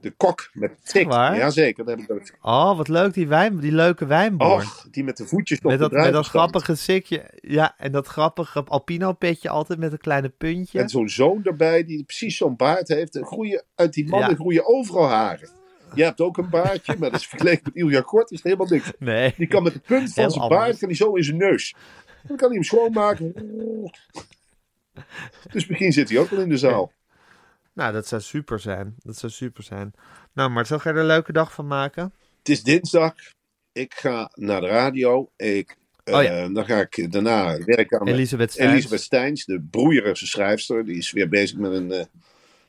De 0.00 0.10
kok 0.10 0.50
met 0.52 0.86
tik. 0.86 1.12
Jazeker. 1.12 1.84
Dat 1.84 1.98
heb 1.98 2.10
ik. 2.10 2.38
Oh, 2.40 2.76
wat 2.76 2.88
leuk, 2.88 3.14
die, 3.14 3.28
wijn, 3.28 3.58
die 3.58 3.72
leuke 3.72 4.06
wijnboer. 4.06 4.52
Och, 4.52 4.86
die 4.90 5.04
met 5.04 5.16
de 5.16 5.26
voetjes 5.26 5.58
op 5.58 5.64
met, 5.64 5.78
de 5.78 5.88
dat, 5.88 5.92
met 5.92 6.12
dat 6.12 6.26
grappige 6.26 6.74
sikje. 6.74 7.30
Ja, 7.40 7.74
en 7.78 7.92
dat 7.92 8.06
grappige 8.06 8.64
alpino 8.64 9.12
petje 9.12 9.48
altijd 9.48 9.78
met 9.78 9.92
een 9.92 9.98
kleine 9.98 10.28
puntje. 10.28 10.78
En 10.78 10.88
zo'n 10.88 11.08
zoon 11.08 11.44
erbij 11.44 11.84
die 11.84 12.04
precies 12.04 12.36
zo'n 12.36 12.56
baard 12.56 12.88
heeft. 12.88 13.16
En 13.16 13.26
groeien, 13.26 13.64
uit 13.74 13.92
die 13.92 14.08
mannen 14.08 14.30
Ja. 14.30 14.34
groeien 14.34 14.66
overal 14.66 15.08
haren. 15.08 15.48
Je 15.94 16.04
hebt 16.04 16.20
ook 16.20 16.38
een 16.38 16.48
baardje, 16.50 16.96
maar 16.98 17.10
dat 17.10 17.20
is 17.20 17.26
vergeleken 17.26 17.62
met 17.64 17.74
Ilja 17.74 18.00
Kort 18.00 18.30
is 18.30 18.36
het 18.36 18.46
helemaal 18.46 18.66
niks. 18.66 18.92
Nee. 18.98 19.34
Die 19.36 19.46
kan 19.46 19.62
met 19.62 19.72
de 19.72 19.78
punt 19.78 20.12
van 20.12 20.22
Heel 20.22 20.30
zijn 20.30 20.42
anders. 20.42 20.60
baard 20.60 20.78
kan 20.78 20.88
die 20.88 20.96
zo 20.96 21.14
in 21.14 21.24
zijn 21.24 21.36
neus. 21.36 21.74
Dan 22.22 22.36
kan 22.36 22.46
hij 22.48 22.56
hem 22.56 22.64
schoonmaken. 22.64 23.32
Dus 25.52 25.66
misschien 25.66 25.92
zit 25.92 26.08
hij 26.08 26.18
ook 26.18 26.28
wel 26.28 26.40
in 26.40 26.48
de 26.48 26.58
zaal. 26.58 26.92
Nou, 27.72 27.92
dat 27.92 28.06
zou 28.06 28.22
super 28.22 28.60
zijn. 28.60 28.94
Dat 28.98 29.16
zou 29.16 29.32
super 29.32 29.62
zijn. 29.62 29.92
Nou, 30.32 30.50
maar 30.50 30.66
ga 30.66 30.74
je 30.82 30.88
er 30.88 30.96
een 30.96 31.06
leuke 31.06 31.32
dag 31.32 31.52
van 31.52 31.66
maken? 31.66 32.12
Het 32.38 32.48
is 32.48 32.62
dinsdag. 32.62 33.14
Ik 33.72 33.94
ga 33.94 34.30
naar 34.34 34.60
de 34.60 34.66
radio. 34.66 35.30
Ik, 35.36 35.76
eh, 36.04 36.14
Oh 36.14 36.22
ja. 36.22 36.48
Dan 36.48 36.64
ga 36.64 36.80
ik 36.80 37.12
daarna 37.12 37.58
werken 37.64 38.00
aan 38.00 38.08
Elisabeth 38.08 38.52
Steins. 38.52 38.72
Elisabeth 38.72 39.44
de 39.46 39.66
broeierige 39.70 40.26
schrijfster. 40.26 40.84
Die 40.84 40.96
is 40.96 41.12
weer 41.12 41.28
bezig 41.28 41.58
met 41.58 41.72
een, 41.72 41.92
eh, 41.92 42.04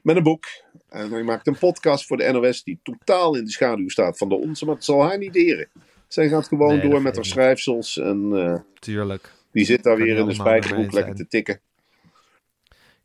met 0.10 0.18
een 0.18 0.24
boek. 0.32 0.46
En 0.90 1.12
hij 1.12 1.24
maakt 1.24 1.48
een 1.48 1.58
podcast 1.58 2.06
voor 2.06 2.18
de 2.18 2.32
NOS 2.32 2.64
die 2.64 2.80
totaal 2.84 3.36
in 3.36 3.44
de 3.46 3.52
schaduw 3.52 3.90
staat 3.90 4.18
van 4.18 4.30
de 4.30 4.36
onze. 4.36 4.66
Maar 4.66 4.76
het 4.76 4.84
zal 4.84 5.02
haar 5.04 5.18
niet 5.18 5.34
deren. 5.34 5.68
Zij 6.08 6.30
gaat 6.30 6.48
gewoon 6.48 6.78
Nee, 6.78 6.90
door 6.90 7.02
met 7.02 7.16
haar 7.16 7.26
schrijfsels. 7.26 7.98
En 7.98 8.30
eh, 8.34 8.60
Tuurlijk. 8.80 9.32
die 9.52 9.66
zit 9.66 9.84
daar 9.84 9.96
Kan 9.96 10.06
weer 10.06 10.18
in 10.18 10.26
de 10.26 10.34
spijkerboek 10.34 10.92
lekker 10.92 11.16
te 11.16 11.28
tikken. 11.28 11.60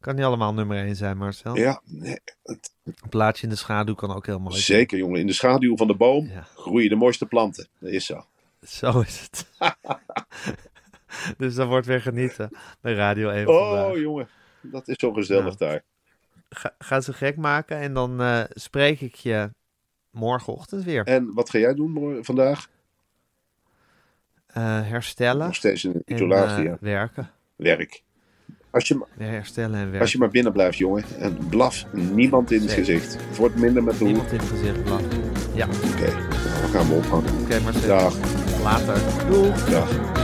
Kan 0.00 0.14
niet 0.14 0.24
allemaal 0.24 0.54
nummer 0.54 0.76
1 0.84 0.96
zijn, 0.96 1.16
Marcel. 1.16 1.56
Ja, 1.56 1.80
nee, 1.84 2.18
het- 2.42 2.72
Een 2.84 3.08
plaatje 3.08 3.42
in 3.42 3.48
de 3.48 3.56
schaduw 3.56 3.94
kan 3.94 4.14
ook 4.14 4.26
heel 4.26 4.38
mooi 4.38 4.54
zijn. 4.56 4.78
zeker 4.78 4.98
jongen. 4.98 5.20
In 5.20 5.26
de 5.26 5.32
schaduw 5.32 5.76
van 5.76 5.86
de 5.86 5.94
boom 5.96 6.26
Ja. 6.28 6.46
groeien 6.56 6.88
de 6.88 6.94
mooiste 6.96 7.26
planten. 7.26 7.68
Dat 7.78 7.90
is 7.90 8.06
zo. 8.06 8.24
Zo 8.66 9.00
is 9.00 9.20
het. 9.30 9.46
dus 11.38 11.54
dat 11.54 11.68
wordt 11.68 11.86
weer 11.86 12.00
genieten 12.00 12.50
bij 12.80 12.92
Radio 12.94 13.28
1 13.30 13.48
Oh 13.48 13.68
vandaag. 13.70 13.98
jongen, 14.00 14.28
dat 14.62 14.88
is 14.88 14.96
zo 14.96 15.12
gezellig 15.12 15.56
daar. 15.56 15.82
Ga, 16.54 16.74
ga 16.78 17.00
ze 17.00 17.12
gek 17.12 17.36
maken 17.36 17.76
en 17.78 17.94
dan 17.94 18.20
eh, 18.20 18.40
spreek 18.48 19.00
ik 19.00 19.14
je 19.14 19.50
morgenochtend 20.10 20.84
weer. 20.84 21.04
En 21.04 21.30
wat 21.34 21.50
ga 21.50 21.58
jij 21.58 21.74
doen 21.74 21.90
mor- 21.90 22.24
vandaag? 22.24 22.68
Eh, 24.46 24.62
herstellen 24.88 25.46
Nog 25.46 25.54
steeds 25.54 25.84
in 25.84 26.02
isolatie. 26.04 26.68
eh, 26.68 26.74
werken. 26.80 27.30
Werk. 27.56 28.02
Als 28.70 28.88
je, 28.88 29.04
herstellen 29.18 29.74
en 29.74 29.82
werken. 29.84 30.00
als 30.00 30.12
je 30.12 30.18
maar 30.18 30.28
binnen 30.30 30.52
blijft, 30.52 30.78
jongen. 30.78 31.04
En 31.18 31.48
blaf 31.48 31.84
niemand 31.92 32.50
in 32.50 32.60
het 32.60 32.70
Zeker. 32.70 32.84
gezicht. 32.84 33.26
Het 33.28 33.36
wordt 33.36 33.56
minder 33.56 33.82
met 33.82 33.98
de. 33.98 34.04
Niemand 34.04 34.32
in 34.32 34.38
het 34.38 34.48
gezicht 34.48 34.84
blaffen. 34.84 35.10
Ja, 35.54 35.66
oké 35.66 35.76
Oké, 35.86 36.10
nou, 36.10 36.60
dan 36.60 36.70
gaan 36.70 36.88
we 36.88 36.94
ophangen. 36.94 37.62
Marcel. 37.62 37.88
Dag. 37.88 38.14
Later. 38.62 39.26
Doei. 39.30 39.50
Dag. 39.70 40.23